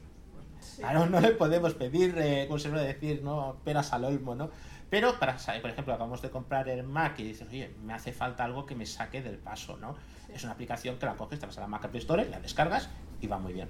[0.77, 3.57] Claro, no le podemos pedir, eh, como se suele decir, ¿no?
[3.65, 4.51] peras al olmo, ¿no?
[4.89, 8.45] Pero para por ejemplo, acabamos de comprar el Mac y dices, oye, me hace falta
[8.45, 9.97] algo que me saque del paso, ¿no?
[10.35, 12.89] Es una aplicación que la coges, te vas a la Mac App Store, la descargas
[13.21, 13.69] y va muy bien.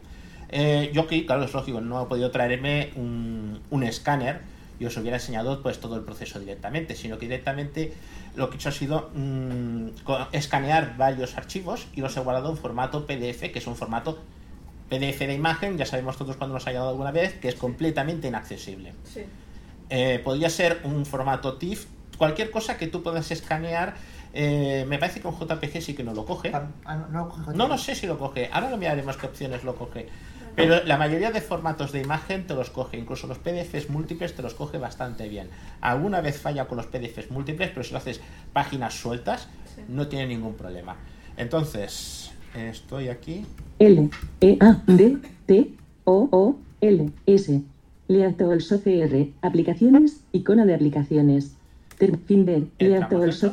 [0.49, 4.41] Eh, yo aquí, claro, es lógico, no he podido traerme un, un escáner
[4.81, 7.93] y os hubiera enseñado pues todo el proceso directamente, sino que directamente
[8.35, 9.89] lo que he hecho ha sido mm,
[10.33, 14.19] escanear varios archivos y los he guardado en formato PDF, que es un formato
[14.89, 18.29] PDF de imagen, ya sabemos todos cuando nos ha llegado alguna vez, que es completamente
[18.29, 18.95] inaccesible.
[19.05, 19.21] Sí.
[19.91, 21.87] Eh, podría ser un formato TIFF,
[22.17, 23.95] cualquier cosa que tú puedas escanear.
[24.33, 26.53] Eh, me parece que un JPG sí que no lo coge.
[26.55, 28.49] Ah, no, no lo sé si lo coge.
[28.53, 30.09] Ahora lo miraremos qué opciones lo coge.
[30.57, 32.99] Pero la mayoría de formatos de imagen te los coge.
[32.99, 35.49] Incluso los PDFs múltiples te los coge bastante bien.
[35.81, 38.21] Alguna vez falla con los PDFs múltiples, pero si lo haces
[38.53, 39.83] páginas sueltas, Sí.
[39.89, 40.97] no tiene ningún problema.
[41.37, 43.47] Entonces, estoy aquí.
[43.79, 44.11] L
[44.41, 45.17] E A D
[45.47, 45.71] T
[46.05, 47.63] O O L S
[48.09, 51.55] Leatools OCR Aplicaciones Icono de aplicaciones
[52.27, 53.45] Finder Leatools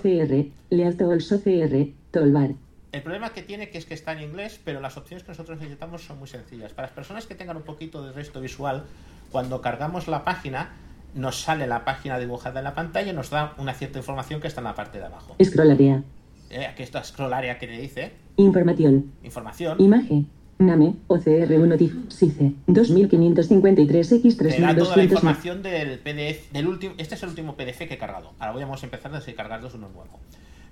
[0.69, 2.51] OCR Leatools OCR Toolbar
[2.91, 5.59] El problema que tiene que es que está en inglés, pero las opciones que nosotros
[5.59, 6.73] necesitamos son muy sencillas.
[6.73, 8.83] Para las personas que tengan un poquito de resto visual,
[9.31, 10.71] cuando cargamos la página,
[11.13, 14.47] nos sale la página dibujada en la pantalla y nos da una cierta información que
[14.47, 15.35] está en la parte de abajo.
[15.43, 16.03] Scroll área
[16.49, 19.81] Eh, aquí está scroll area que te dice Información información.
[19.81, 20.27] Imagen
[20.59, 26.67] Name OCR1 TIFF SICE 2553 X Te da toda la 3200 información del PDF, del
[26.67, 28.33] último, este es el último PDF que he cargado.
[28.39, 30.19] Ahora voy a empezar a descargarlos uno nuevo.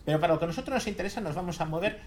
[0.06, 2.00] Pero para lo que a nosotros nos interesa, nos vamos a mover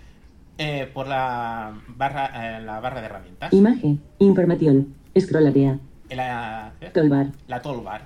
[0.56, 3.52] eh, por la barra, eh, la barra de herramientas.
[3.52, 5.78] Imagen Información Scroll área
[6.08, 6.90] En La, ¿eh?
[6.92, 8.02] Toolbar la toolbar.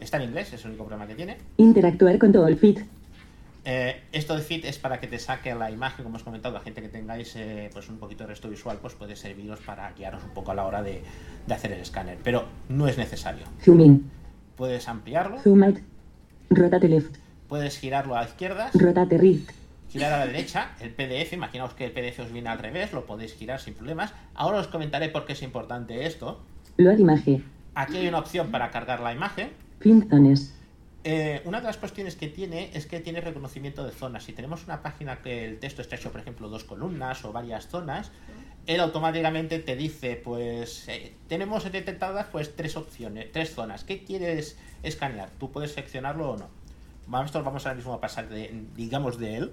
[0.00, 1.38] Está en inglés, es el único problema que tiene.
[1.56, 2.80] Interactuar con Toolfit
[3.64, 6.60] Eh, esto de fit es para que te saque la imagen, como os comentado, la
[6.60, 7.36] gente que tengáis
[7.72, 10.66] pues un poquito de resto visual, pues puede serviros para guiaros un poco a la
[10.66, 11.02] hora de,
[11.46, 12.18] de hacer el escáner.
[12.24, 13.44] Pero no es necesario.
[13.62, 14.10] Zoom in
[14.56, 15.78] Puedes ampliarlo, Zoom out
[16.50, 17.21] Rotate left
[17.52, 19.50] puedes girarlo a izquierdas, Rotate right
[19.90, 23.04] girar a la derecha, el PDF, imaginaos que el PDF os viene al revés, lo
[23.04, 24.14] podéis girar sin problemas.
[24.32, 26.40] Ahora os comentaré por qué es importante esto.
[26.78, 27.44] Load imagen
[27.74, 29.50] Aquí hay una opción para cargar la imagen.
[29.80, 30.54] Print zones
[31.04, 34.24] Eh, una de las cuestiones que tiene es que tiene reconocimiento de zonas.
[34.24, 37.68] Si tenemos una página que el texto está hecho, por ejemplo, dos columnas o varias
[37.68, 38.12] zonas,
[38.66, 43.84] él automáticamente te dice, pues eh, tenemos detectadas pues tres opciones, tres zonas.
[43.84, 45.28] ¿Qué quieres escanear?
[45.38, 46.61] Tú puedes seleccionarlo o no.
[47.06, 49.50] Vamos, ahora mismo a pasar, de, digamos, de él.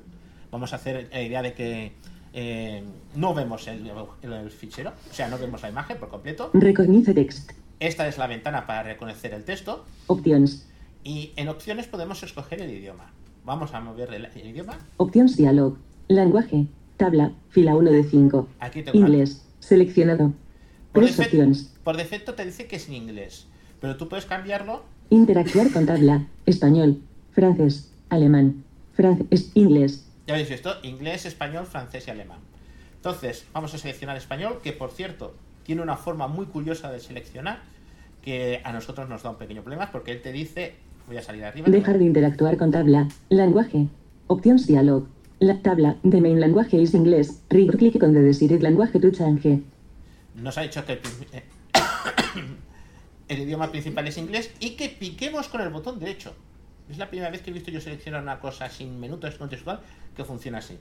[0.51, 1.91] Vamos a hacer la idea de que
[2.33, 2.83] eh,
[3.15, 3.89] no vemos el,
[4.21, 6.49] el- el fichero, o sea, no vemos la imagen por completo.
[6.53, 9.85] Recognize text Esta es la ventana para reconocer el texto.
[10.07, 10.65] Options
[11.03, 13.11] Y en opciones podemos escoger el idioma.
[13.45, 14.77] Vamos a mover el, el idioma.
[14.97, 15.77] Options dialog
[16.07, 20.33] Lenguaje Tabla Fila 1 de 5 Aquí tengo Inglés Seleccionado
[20.91, 23.47] Por, Tres defecto- opciones por defecto te dice que es en inglés,
[23.79, 24.83] pero tú puedes cambiarlo.
[25.09, 27.01] Interactuar con tabla Español
[27.39, 32.39] Francés Alemán Francés Inglés Ya habéis visto, inglés, español, francés y alemán.
[32.97, 35.33] Entonces, vamos a seleccionar español, que por cierto,
[35.63, 37.59] tiene una forma muy curiosa de seleccionar,
[38.21, 40.75] que a nosotros nos da un pequeño problema, porque él te dice,
[41.07, 41.69] voy a salir arriba.
[41.69, 43.87] Dejar de interactuar con tabla Lenguaje
[44.27, 45.07] Options dialog
[45.39, 49.61] La tabla de main language is inglés Rigor click con the desired language to change
[50.35, 50.99] Nos ha dicho que el,
[53.29, 56.33] el idioma principal es inglés y que piquemos con el botón derecho.
[56.89, 59.79] Es la primera vez que he visto yo seleccionar una cosa sin menú contextual
[60.15, 60.77] que funciona así.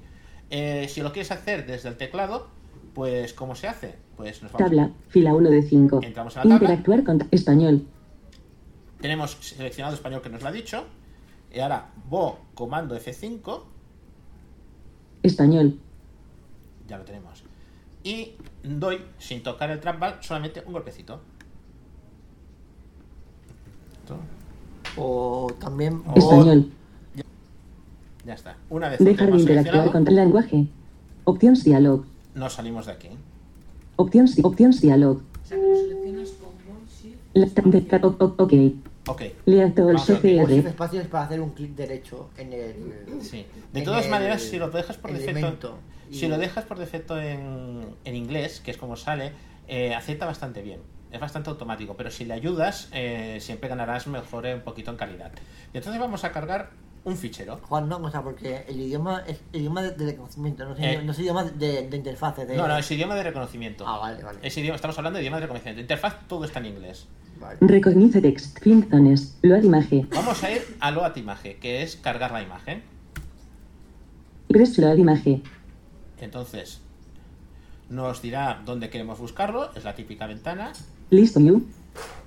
[0.50, 2.48] Eh, si lo quieres hacer desde el teclado,
[2.94, 3.96] pues ¿cómo se hace?
[4.16, 4.66] Pues nos vamos.
[4.66, 6.54] Tabla Fila 1 de 5 Entramos a la tabla.
[6.70, 7.86] Interactuar con ta- Español
[9.00, 10.84] Tenemos seleccionado español que nos lo ha dicho.
[11.52, 13.62] Y ahora, Bo, comando F5,
[15.22, 15.78] Español
[16.88, 17.44] ya lo tenemos.
[18.02, 18.32] Y
[18.62, 21.20] doy, sin tocar el trackball, solamente un golpecito.
[24.00, 24.18] Esto.
[24.99, 26.03] O también.
[26.07, 26.70] O- Español.
[28.26, 28.57] Ya está.
[28.68, 30.66] Una vez Dejar de interactuar con el lenguaje.
[31.24, 32.05] Opciones dialog.
[32.34, 33.09] nos salimos de aquí.
[33.96, 35.22] Opciones, opciones dialog.
[38.38, 38.53] Ok.
[39.07, 39.22] Ok.
[39.46, 40.68] Lea todo el Vamos a ver, Shift CR.
[40.68, 42.74] espacio es para hacer un clic derecho en el.
[43.22, 43.46] Sí.
[43.72, 45.76] De todas maneras, si lo dejas por defecto,
[46.11, 49.32] si lo dejas por defecto en, en inglés, que es como sale,
[49.66, 50.80] eh, acepta bastante bien.
[51.11, 55.32] Es bastante automático, pero si le ayudas, eh, siempre ganarás mejor un poquito en calidad.
[55.72, 56.70] Y entonces vamos a cargar
[57.04, 57.61] un fichero.
[57.62, 60.78] Juan, no, o sea, porque el idioma es el idioma de, de reconocimiento, no es,
[60.82, 61.00] Eh.
[61.02, 62.36] no es idioma de, de interfaz.
[62.36, 62.56] De...
[62.56, 63.86] No, no, es idioma de reconocimiento.
[63.88, 64.38] Ah, vale, vale.
[64.42, 65.80] Es idioma, estamos hablando de idioma de reconocimiento.
[65.80, 67.06] Interfaz, todo está en inglés.
[67.61, 68.59] Recognize text.
[68.61, 69.38] Fin zones.
[69.42, 70.09] Load imagen.
[70.12, 72.82] Vamos a ir a Load Image, que es cargar la imagen.
[74.48, 75.42] Press load imagen.
[76.20, 76.80] Entonces,
[77.88, 80.72] nos dirá dónde queremos buscarlo, es la típica ventana.
[81.11, 81.62] List view.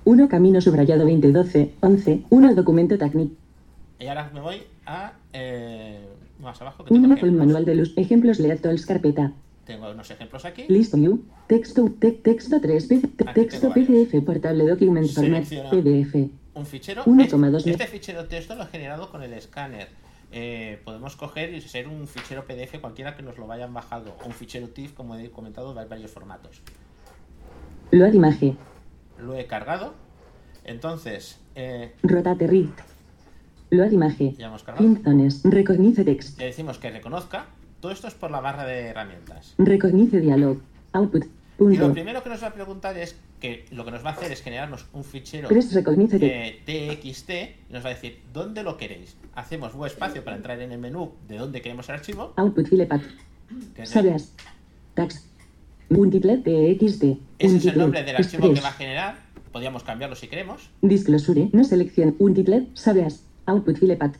[0.04, 1.74] 1 camino subrayado 2012.
[1.80, 2.22] 11.
[2.30, 3.34] 1 documento técnico.
[3.98, 6.00] Y ahora me voy a eh,
[6.40, 7.46] más abajo, que tengo, 1 el ejemplos.
[7.46, 7.92] manual de luz.
[7.96, 9.32] Ejemplos lead tools carpeta.
[9.64, 10.64] Tengo unos ejemplos aquí.
[10.68, 11.22] List view.
[11.46, 12.98] Texto, te- texto 3, P-
[13.32, 13.72] texto.
[13.72, 16.28] PDF, portable document format, PDF.
[16.54, 17.04] Un fichero.
[17.04, 19.88] 1,2 Este, este fichero texto lo he generado con el escáner.
[20.32, 24.16] Eh, podemos coger y ser un fichero PDF cualquiera que nos lo vayan bajado.
[24.24, 26.60] O un fichero TIFF, como he comentado, hay varios formatos.
[27.92, 28.56] Load imagen.
[29.22, 29.94] Lo he cargado.
[30.64, 32.78] Entonces, eh, Rotate rift.
[33.70, 34.36] Load imagen.
[34.36, 34.86] ya hemos cargado.
[36.04, 36.38] Text.
[36.38, 37.46] Le decimos que reconozca.
[37.80, 39.54] Todo esto es por la barra de herramientas.
[39.58, 40.58] Recognice dialog.
[40.92, 41.24] Output.
[41.24, 41.92] Y lo Punto.
[41.92, 44.42] primero que nos va a preguntar es que lo que nos va a hacer es
[44.42, 47.30] generarnos un fichero de TXT
[47.68, 49.16] y nos va a decir dónde lo queréis.
[49.34, 52.32] Hacemos un espacio para entrar en el menú de dónde queremos el archivo.
[52.36, 53.02] Output file path.
[53.74, 53.86] que
[55.88, 57.04] Multiplet TXT.
[57.38, 59.16] Ese es el nombre del archivo que va a generar.
[59.52, 60.70] Podríamos cambiarlo si queremos.
[60.80, 61.50] Disclosure.
[61.52, 62.16] No selección.
[62.18, 62.68] Multiplet.
[62.74, 63.22] Sabias.
[63.46, 64.14] Output file path.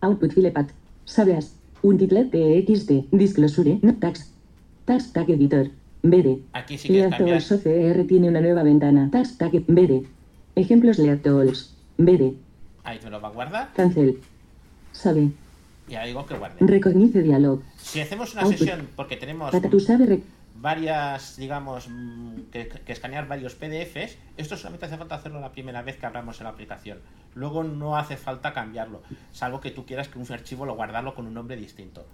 [0.00, 0.70] Output file path.
[1.04, 1.54] Sabias.
[1.82, 3.10] Multiplet TXT.
[3.10, 3.78] Disclosure.
[3.82, 4.32] No tax.
[4.84, 5.70] Tax tag editor.
[6.02, 6.38] BD.
[6.52, 7.10] Aquí sí que.
[7.18, 9.08] Tools OCR tiene una nueva ventana.
[9.10, 10.04] Tax tag BD.
[10.54, 11.74] Ejemplos Lead Tools.
[11.96, 12.34] BD.
[12.84, 13.72] Ahí me lo va a guardar.
[13.74, 14.18] Cancel.
[14.92, 15.30] Sabe.
[15.88, 16.56] Y ahora digo que guarde.
[16.60, 17.62] Recognice dialog.
[17.78, 18.58] Si hacemos una Output.
[18.58, 20.22] sesión porque tenemos Patatu sabe rec-
[20.60, 25.82] varias, digamos, mm, que, que escanear varios PDFs, esto solamente hace falta hacerlo la primera
[25.82, 26.98] vez que abramos la aplicación.
[27.34, 29.02] Luego no hace falta cambiarlo,
[29.32, 32.04] salvo que tú quieras que un archivo lo guardarlo con un nombre distinto.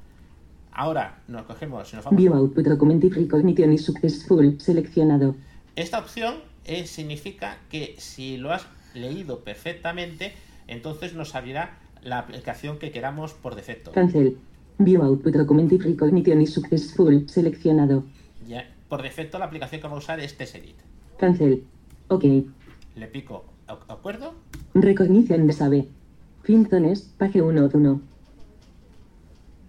[0.75, 2.19] Ahora nos cogemos nos vamos.
[2.19, 4.59] View output document if recognition is successful.
[4.59, 5.37] Seleccionado.
[5.77, 6.35] Esta opción
[6.65, 10.33] eh, significa que si lo has leído perfectamente,
[10.67, 13.93] entonces nos abrirá la aplicación que queramos por defecto.
[13.93, 14.37] Cancel.
[14.79, 17.25] View output document if recognition is successful.
[17.29, 18.03] Seleccionado.
[18.89, 20.77] Por defecto la aplicación que vamos a usar es TestEdit.
[21.19, 21.65] Cancel.
[22.09, 22.25] Ok.
[22.97, 24.35] Le pico ¿de acuerdo?
[24.75, 25.89] Recognition de sabe.
[26.43, 27.03] Fin zones.
[27.19, 28.01] Page 1 de 1.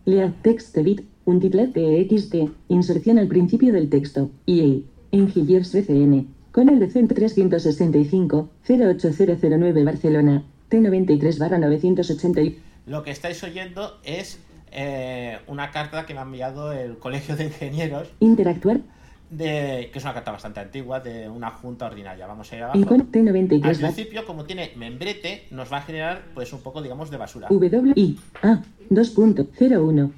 [0.06, 1.02] Lead text edit.
[1.26, 2.36] Un titlet TXT.
[2.70, 4.30] Inserción al principio del texto.
[4.46, 4.80] EA.
[5.12, 6.28] Engineers BCN.
[6.52, 8.50] Con el decent 365.
[8.68, 10.44] 08009 Barcelona.
[10.70, 12.42] T93 barra 980.
[12.42, 14.40] y- Lo que estáis oyendo es
[14.72, 18.82] eh, una carta que me ha enviado el Colegio de Ingenieros, Interactuar.
[19.30, 22.28] De, que es una carta bastante antigua, de una junta ordinaria.
[22.28, 22.86] Vamos a ir abajo.
[22.86, 27.10] con T93 Al principio, como tiene membrete, nos va a generar pues un poco, digamos,
[27.10, 27.48] de basura.
[27.50, 30.12] W I A 2.01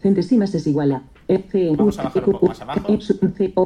[0.00, 2.98] centésimas es igual a F Vamos a bajar un poco más abajo.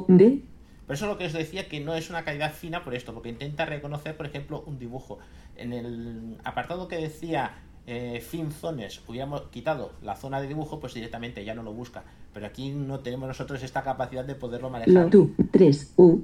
[0.09, 0.43] D
[0.87, 3.29] Por eso lo que os decía que no es una calidad fina por esto, porque
[3.29, 5.19] intenta reconocer, por ejemplo, un dibujo.
[5.57, 7.53] En el apartado que decía
[7.87, 12.05] eh, fin zones, hubiéramos quitado la zona de dibujo, pues directamente ya no lo busca.
[12.33, 15.11] Pero aquí no tenemos nosotros esta capacidad de poderlo lo manejar.
[15.11, 16.23] tu 3 U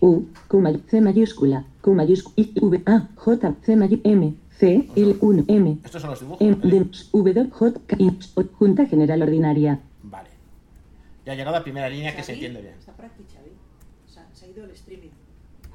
[0.00, 4.88] U Q may- C mayúscula Q mayúscula I V A J C mayúscula M C
[4.94, 6.40] L 1 M Estos son los dibujos.
[6.40, 6.70] M ¿vale?
[6.70, 10.28] D W J K I O, Junta General Ordinaria Vale.
[11.26, 12.74] Ya ha llegado a la primera línea que se entiende bien.
[12.78, 13.50] Está práctico, Xavi.
[14.06, 15.10] O sea, se ha ido el streaming.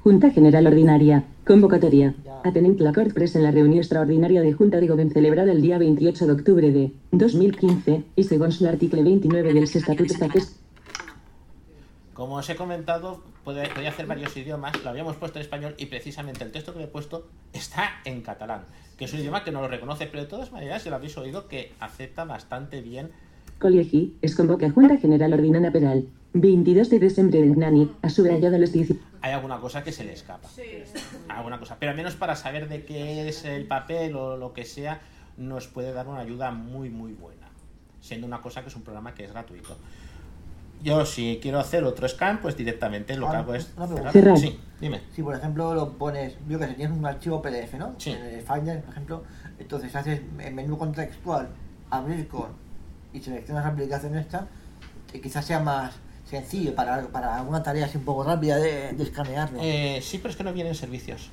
[0.04, 1.24] Junta General Ordinaria.
[1.48, 2.10] Convocatoria.
[2.44, 6.26] Atenent l'acord pres en la reunió extraordinària de Junta de Govern celebrada el dia 28
[6.28, 6.82] d'octubre de
[7.12, 10.58] 2015 i segons l'article 29 dels Estatuts d'aquest
[12.12, 15.86] Como os he comentado, puede, podía hacer varios idiomas, lo habíamos puesto en español y
[15.86, 17.24] precisamente el texto que le he puesto
[17.54, 18.66] está en catalán,
[18.98, 21.16] que es un idioma que no lo reconoce, pero de todas maneras ya lo habéis
[21.16, 23.08] oído que acepta bastante bien.
[23.58, 26.04] col·legi es convoca Junta General Ordinària per al
[26.34, 30.12] 22 de desembre del Nani ha subrayado los 10 Hay alguna cosa que se le
[30.12, 30.48] escapa.
[31.28, 34.64] Alguna cosa, pero al menos para saber de qué es el papel o lo que
[34.64, 35.00] sea,
[35.36, 37.48] nos puede dar una ayuda muy, muy buena,
[38.00, 39.76] siendo una cosa que es un programa que es gratuito.
[40.82, 43.72] Yo si quiero hacer otro scan, pues directamente lo que Ah, hago es.
[44.12, 44.36] Cerrar.
[44.36, 45.00] Sí, dime.
[45.14, 47.94] Si por ejemplo lo pones, yo que sé, tienes un archivo PDF, ¿no?
[47.98, 48.10] Sí.
[48.10, 49.22] En el Finder, por ejemplo,
[49.58, 51.48] entonces haces en menú contextual,
[51.90, 52.48] abrir con
[53.12, 54.48] y seleccionas la aplicación esta,
[55.10, 55.94] que quizás sea más
[56.28, 59.58] sencillo para, para una tarea así un poco rápida de, de escanearlo.
[59.62, 61.30] Eh, sí, pero es que no vienen servicios.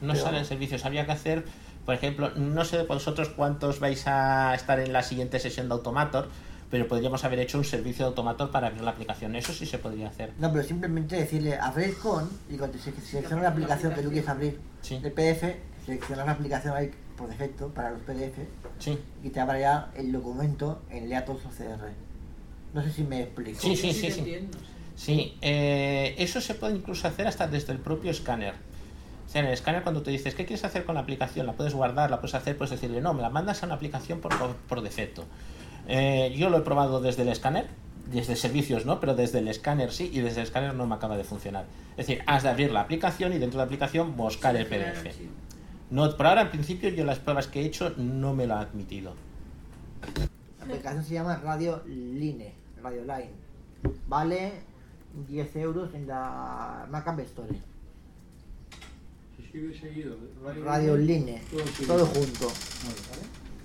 [0.00, 0.84] No Pero- salen servicios.
[0.84, 1.44] Habría que hacer,
[1.84, 6.28] por ejemplo, no sé vosotros cuántos vais a estar en la siguiente sesión de Automator,
[6.70, 9.34] pero podríamos haber hecho un servicio de Automator para abrir la aplicación.
[9.34, 10.32] Eso sí se podría hacer.
[10.38, 14.28] No, pero simplemente decirle abrir con y cuando se selecciona la aplicación que tú quieres
[14.28, 18.38] abrir de PDF, seleccionas la aplicación ahí por defecto para los PDF
[19.24, 21.90] y te abre ya el documento en Leatos OCR.
[22.78, 23.58] No sé si me explico.
[23.60, 24.48] Sí, sí, sí, sí.
[24.94, 28.54] Sí, eh, eso se puede incluso hacer hasta desde el propio escáner.
[29.26, 31.44] O sea, en el escáner cuando te dices, ¿qué quieres hacer con la aplicación?
[31.44, 34.20] La puedes guardar, la puedes hacer, puedes decirle, no, me la mandas a una aplicación
[34.20, 35.24] por, por defecto.
[35.88, 37.66] Eh, yo lo he probado desde el escáner,
[38.12, 41.16] desde servicios no, pero desde el escáner sí, y desde el escáner no me acaba
[41.16, 41.64] de funcionar.
[41.96, 45.04] Es decir, has de abrir la aplicación y dentro de la aplicación buscar el PDF.
[45.90, 48.60] No, por ahora, en principio, yo las pruebas que he hecho no me lo ha
[48.60, 49.14] admitido.
[50.58, 53.30] La aplicación se llama Radio Line, Radio Line.
[54.08, 54.52] Vale
[55.28, 57.48] 10 euros en la Mac App Store.
[59.36, 60.16] Se escribe seguido.
[60.64, 61.40] Radio Line,
[61.86, 62.52] todo junto.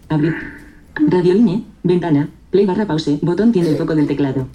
[0.09, 0.33] Abrir.
[0.95, 4.47] Radioline, ventana, play barra pause, botón tiene el foco del teclado.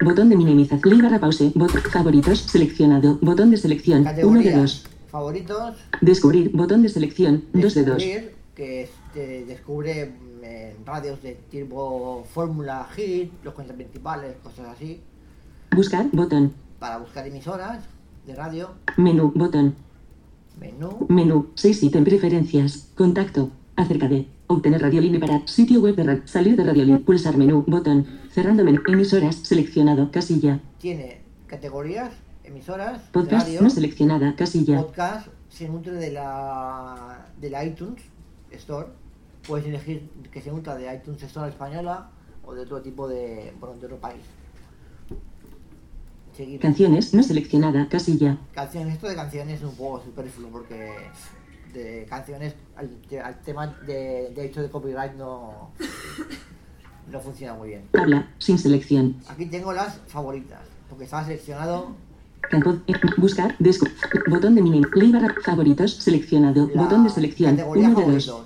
[0.00, 4.52] Botón de minimización, play barra pause, botón, favoritos, seleccionado, botón de selección, 1 de.
[4.52, 4.84] 2.
[5.10, 5.76] Favoritos.
[6.00, 7.96] Descubrir, botón de selección, 2 de 2.
[7.96, 10.12] Descubrir, que este, descubre
[10.44, 15.00] en radios de tipo Fórmula Hit, los cuentas principales, cosas así.
[15.74, 17.82] Buscar, botón, Para buscar emisoras
[18.26, 19.74] de radio, menú, botón,
[20.60, 26.22] menú, menú, 6 ítem preferencias, contacto, acerca de, obtener radioline para, sitio web de radio,
[26.26, 32.12] salir de radioline, pulsar menú, botón, cerrando menú, emisoras, seleccionado, casilla, tiene categorías,
[32.44, 38.02] emisoras, podcast radio, no seleccionada, casilla, podcast, se nutre de la, de la iTunes
[38.50, 39.03] Store.
[39.46, 42.10] Puedes elegir que se nutra de iTunes Store española
[42.46, 44.22] o de otro tipo de, bueno, de otro país.
[46.36, 46.60] Seguir.
[46.60, 50.90] canciones no seleccionada, casilla, Canciones, esto de canciones es un poco superfluo porque
[51.72, 52.90] de canciones al,
[53.22, 55.70] al tema de derecho de copyright no,
[57.12, 57.82] no funciona muy bien.
[57.92, 61.94] tabla, sin selección, Aquí tengo las favoritas, porque estaba seleccionado
[62.52, 63.56] eh, buscar,
[64.28, 68.44] botón de barra, favoritos, seleccionado, La botón de selección, categoría 1 de 2.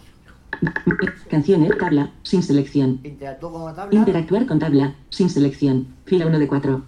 [1.31, 3.01] Canciones, tabla, sin selección.
[3.05, 3.99] Interactúo con la tabla.
[3.99, 5.87] Interactuar con tabla, sin selección.
[6.05, 6.83] Fila 1 de 4.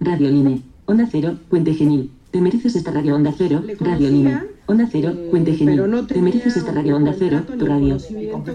[0.00, 0.62] Radio Line.
[0.86, 2.10] Onda 0, Puente Genil.
[2.30, 4.40] Te mereces esta radio Onda 0, Radio Line.
[4.66, 6.06] Onda 0, Puente Genil.
[6.06, 7.96] Te mereces esta radio Onda 0, tu radio.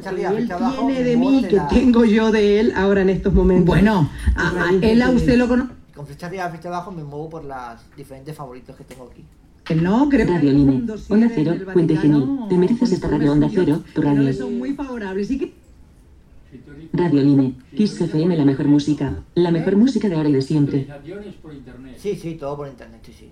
[0.05, 0.47] Arriba, él
[0.87, 3.65] tiene de el mí que tengo yo de él ahora en estos momentos.
[3.65, 5.71] Bueno, a- a él a usted lo conoce.
[5.95, 9.23] Con flecha arriba, flecha abajo me muevo por las diferentes favoritos que tengo aquí.
[9.81, 10.85] No, creo Radio Line.
[11.09, 12.39] Onda 0, Puente Genil.
[12.49, 14.23] Te mereces esta radio Onda 0, tu que no radio.
[14.23, 15.53] le son muy favorables y que
[16.91, 17.55] Radio Line.
[17.75, 19.23] Kiss FM, la mejor música.
[19.35, 20.87] La mejor música de ahora y de siempre.
[21.97, 23.29] Sí, sí, todo por internet, sí, sí.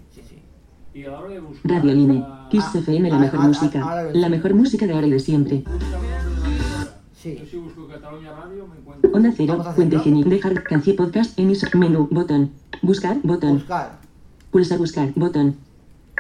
[1.64, 2.26] Radio Line.
[2.50, 4.04] Kiss Ah, FM, la ah, mejor ah, música.
[4.04, 5.64] lo La mejor música de ahora y de siempre.
[7.14, 7.38] Sí.
[7.40, 9.12] Yo si busco Cataluña Radio me encuentro.
[9.14, 10.30] Onda 0, Puente Genil.
[10.30, 12.52] Dejar canción podcast, emisor, menú, botón.
[12.82, 13.60] Buscar, botón.
[13.60, 14.00] Buscar.
[14.50, 15.56] Pulsar buscar, botón.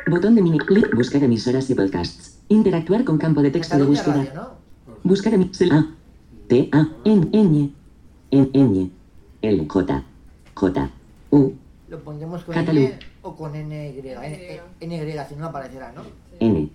[0.07, 2.39] Botón de mini clic, buscar emisoras y podcasts.
[2.49, 4.17] Interactuar con campo de texto de búsqueda.
[4.17, 4.49] Radio, ¿no?
[5.03, 5.73] Buscar emisoras.
[5.73, 5.87] A.
[6.47, 6.69] T.
[6.71, 6.89] A.
[7.05, 7.29] N.
[7.31, 7.71] N.
[8.31, 8.49] N.
[8.53, 8.91] N.
[9.41, 9.65] L.
[9.67, 10.03] J.
[10.53, 10.89] J.
[11.31, 11.53] U.
[11.89, 12.81] Lo pondremos con Catalu.
[12.81, 14.01] N o con NY.
[14.81, 16.01] N, NY, si no aparecerá, ¿no?
[16.39, 16.69] N.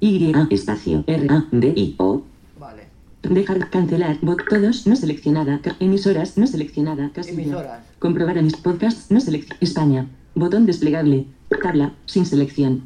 [0.00, 0.32] Y.
[0.50, 1.04] Espacio.
[1.06, 1.26] R.
[1.30, 1.46] A.
[1.52, 1.72] D.
[1.76, 1.94] I.
[1.98, 2.22] O.
[2.58, 2.84] Vale.
[3.22, 4.18] Dejar cancelar.
[4.22, 5.60] Bot todos no seleccionada.
[5.80, 7.10] Emisoras no seleccionada.
[7.12, 7.42] Casilla.
[7.42, 7.84] Emisoras.
[7.98, 9.58] Comprobar a mis podcasts no selección.
[9.60, 10.06] España.
[10.34, 11.26] Botón desplegable.
[11.58, 11.92] Tabla.
[12.06, 12.82] Sin selección.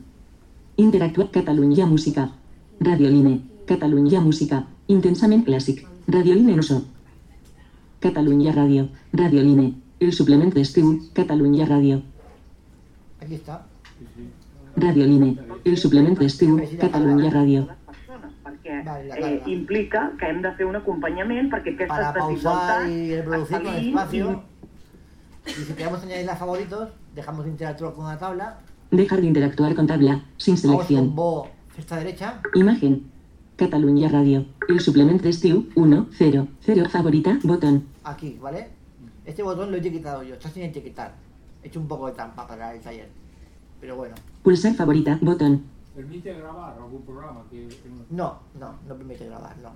[0.76, 1.30] Interactuar.
[1.30, 2.32] Cataluña Música.
[2.80, 3.42] Radio Line.
[3.66, 4.66] Cataluña Música.
[4.88, 5.86] Intensamente Classic.
[6.06, 6.84] Radio Line en uso.
[8.00, 8.88] Cataluña Radio.
[9.12, 9.74] Radio Line.
[10.00, 11.08] El suplemento de Estiu.
[11.12, 12.02] Cataluña Radio.
[13.20, 13.66] Aquí está.
[14.76, 15.38] Radio Line.
[15.64, 16.60] El suplemento de Estiu.
[16.78, 17.68] Cataluña Radio.
[18.64, 18.80] perquè
[19.18, 23.56] eh, implica que hem de fer un acompanyament perquè Para aquestes pausar desigualtats y reproducir
[23.56, 24.42] con estalviïn espacio.
[25.46, 28.60] Y si queremos añadir a favoritos, dejamos de interactuar con la tabla.
[28.90, 30.24] Dejar de interactuar con tabla.
[30.36, 31.14] Sin Vamos con selección.
[31.76, 32.40] Esta derecha.
[32.54, 33.10] Imagen.
[33.56, 34.46] Cataluña Radio.
[34.68, 35.68] El suplemento de Estiu.
[35.74, 36.08] 1.
[36.12, 36.48] 0.
[36.60, 36.84] 0.
[36.90, 37.38] Favorita.
[37.42, 37.86] Botón.
[38.04, 38.68] Aquí, ¿vale?
[39.24, 41.14] Este botón lo he etiquetado yo, está sin etiquetar.
[41.62, 43.08] He hecho un poco de trampa para el taller.
[43.80, 44.14] Pero bueno.
[44.42, 45.18] Pulsar favorita.
[45.20, 45.62] Botón.
[45.94, 47.42] ¿Permite grabar algún programa?
[47.50, 47.68] Que,
[48.10, 49.70] No, no, no permite grabar, no.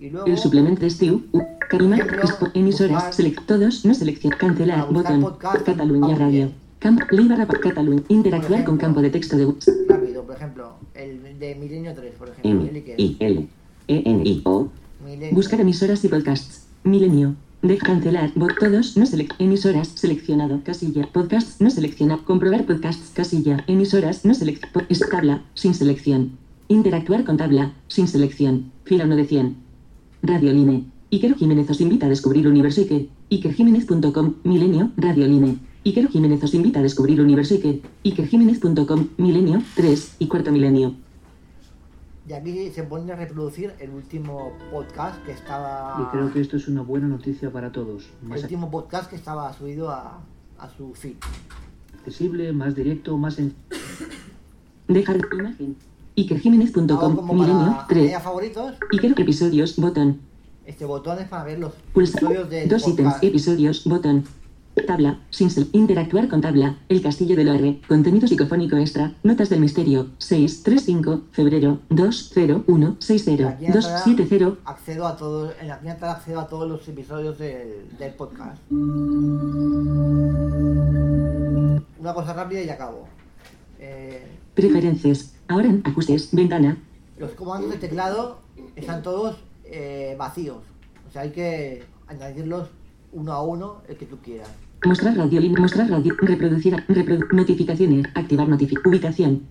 [0.00, 1.18] Y luego, El suplemento de Steve.
[1.32, 1.42] U.
[1.68, 1.96] Karima.
[1.96, 3.14] ejemplo, Expo- Emisoras.
[3.14, 3.46] Select.
[3.46, 3.84] Todos.
[3.84, 4.32] No selección.
[4.38, 4.92] Cancelar.
[4.92, 5.20] Botón.
[5.20, 6.50] podcast, Cataluña Radio.
[6.78, 7.00] Camp.
[7.10, 8.02] Ley barra pa- Cataluña.
[8.08, 9.74] Interactuar con campo de texto de WhatsApp.
[9.88, 12.68] rápido, por ejemplo, el de Milenio 3, por ejemplo.
[12.70, 12.84] M.
[12.96, 13.16] I.
[13.18, 13.48] L.
[13.88, 14.02] E.
[14.06, 14.22] N.
[14.24, 14.42] I.
[14.44, 14.68] O.
[15.04, 15.34] Milenio.
[15.34, 16.66] Buscar emisoras y podcasts.
[16.84, 17.34] Milenio.
[17.62, 18.30] De cancelar.
[18.36, 18.96] Bot todos.
[18.96, 19.34] No selec.
[19.40, 19.88] Emisoras.
[19.88, 20.60] Seleccionado.
[20.62, 21.08] Casilla.
[21.12, 21.60] Podcasts.
[21.60, 22.18] No selecciona.
[22.18, 23.10] Comprobar podcasts.
[23.12, 23.64] Casilla.
[23.66, 24.24] Emisoras.
[24.24, 24.70] No selec.
[24.70, 25.42] po- es tabla.
[25.54, 26.38] Sin selección.
[26.68, 27.72] Interactuar con tabla.
[27.88, 28.70] Sin selección.
[28.84, 29.67] Fila 1 de 100.
[30.22, 30.86] Radio Line.
[31.10, 33.06] Iker Jiménez os invita a descubrir Universo Iker.
[33.30, 34.34] Ikerjiménez.com.
[34.44, 34.90] Milenio.
[34.96, 35.58] Radio Line.
[35.84, 37.80] Iker Jiménez os invita a descubrir Universo Iker.
[38.02, 39.08] Ikerjiménez.com.
[39.16, 39.62] Milenio.
[39.74, 40.94] 3 y cuarto milenio.
[42.28, 45.96] Y aquí se pone a reproducir el último podcast que estaba.
[46.02, 48.10] Y creo que esto es una buena noticia para todos.
[48.22, 50.20] El Más último podcast que estaba subido a,
[50.58, 51.16] a su feed.
[51.96, 53.54] accesible, más directo, más en...
[54.88, 55.76] Dejar imagen.
[56.22, 57.12] Ikerjiménez.com.
[57.34, 57.70] Milenio.
[57.76, 58.02] para 3.
[58.04, 59.76] media favoritos, Iker episodios.
[59.76, 60.20] Botón.
[60.66, 62.18] este botón es para ver los Pulsa.
[62.18, 62.96] episodios del Dos ítems.
[63.14, 63.24] podcast.
[63.24, 63.84] Episodios.
[63.84, 64.24] Botón.
[64.86, 65.18] Tabla.
[65.30, 66.76] Sin sel- Interactuar con tabla.
[66.88, 67.80] El castillo de Loarre.
[67.88, 69.12] Contenido psicofónico extra.
[69.24, 70.06] Notas del misterio.
[70.18, 71.22] 635.
[71.32, 71.80] Febrero.
[71.90, 73.48] 20160.
[73.48, 74.56] Aquí en la entrada 270.
[74.70, 78.58] accedo a todos, en la entrada accedo a todos los episodios del, del podcast.
[82.00, 83.08] Una cosa rápida y acabo.
[83.80, 85.34] Eh, Preferencias.
[85.48, 86.28] Ahora en ajustes.
[86.32, 86.76] Ventana.
[87.18, 88.38] los comandos de teclado
[88.76, 90.58] están todos eh, vacíos.
[91.08, 92.68] O sea, hay que añadirlos
[93.12, 94.48] uno a uno, el que tú quieras.
[94.84, 95.40] Mostrar radio.
[95.58, 96.14] Mostrar radio.
[96.20, 96.74] Reproducir.
[96.88, 98.06] reprodu- notificaciones.
[98.14, 98.92] Activar notificación.
[98.92, 99.42] Ubicación.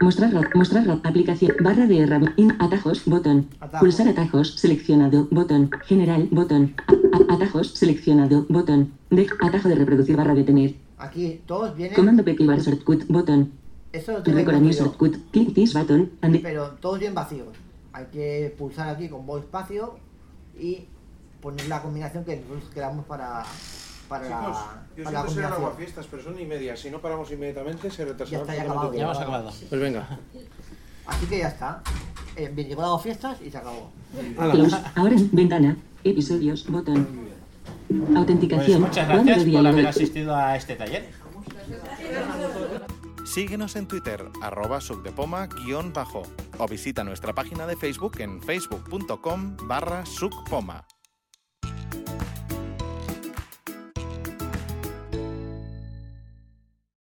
[0.00, 0.48] Mostrar radio.
[0.54, 1.00] Mostrar radio.
[1.04, 1.52] Aplicación.
[1.60, 2.38] Barra de herramientas.
[2.38, 2.52] In.
[2.58, 3.04] Atajos.
[3.06, 3.46] Botón.
[3.60, 3.80] Atajos.
[3.80, 4.54] Pulsar atajos.
[4.56, 5.28] Seleccionado.
[5.30, 5.70] Botón.
[5.86, 6.28] General.
[6.30, 6.74] Botón.
[6.88, 7.68] A- atajos.
[7.72, 8.44] Seleccionado.
[8.50, 8.92] Botón.
[9.10, 9.26] De.
[9.40, 10.16] Atajo de reproducir.
[10.16, 10.74] Barra detener.
[10.98, 13.06] Aquí todos vienen, Comando bar shortcut.
[13.08, 13.50] Botón.
[13.94, 15.30] Eso lo tengo Record a new incluido, shortcut.
[15.30, 16.12] Click this button.
[16.20, 17.56] And pero todos bien vacíos.
[17.92, 19.96] Hay que pulsar aquí con voz espacio
[20.58, 20.86] y
[21.40, 23.44] poner la combinación que nosotros queramos para,
[24.08, 26.76] para Chicos, la, yo para la siento ser aguafiestas, pero son y media.
[26.76, 28.38] Si no paramos inmediatamente, se retrasará.
[28.38, 28.88] Ya está, ya acabado.
[28.88, 28.98] todo.
[28.98, 29.50] Ya hemos acabado.
[29.68, 30.18] Pues venga.
[31.06, 31.82] Así que ya está.
[32.36, 33.92] Eh, bien, llegó las fiestas y se acabó.
[34.50, 34.76] Close.
[34.96, 35.76] Ahora en ventana.
[36.02, 36.66] Episodios.
[36.68, 37.06] Botón.
[37.88, 38.80] Pues Autenticación.
[38.80, 41.08] muchas Cuadro gracias por haber asistido a este taller.
[43.24, 46.22] Síguenos en Twitter, arroba subdepoma-bajo,
[46.58, 50.86] o visita nuestra página de Facebook en facebook.com barra subpoma.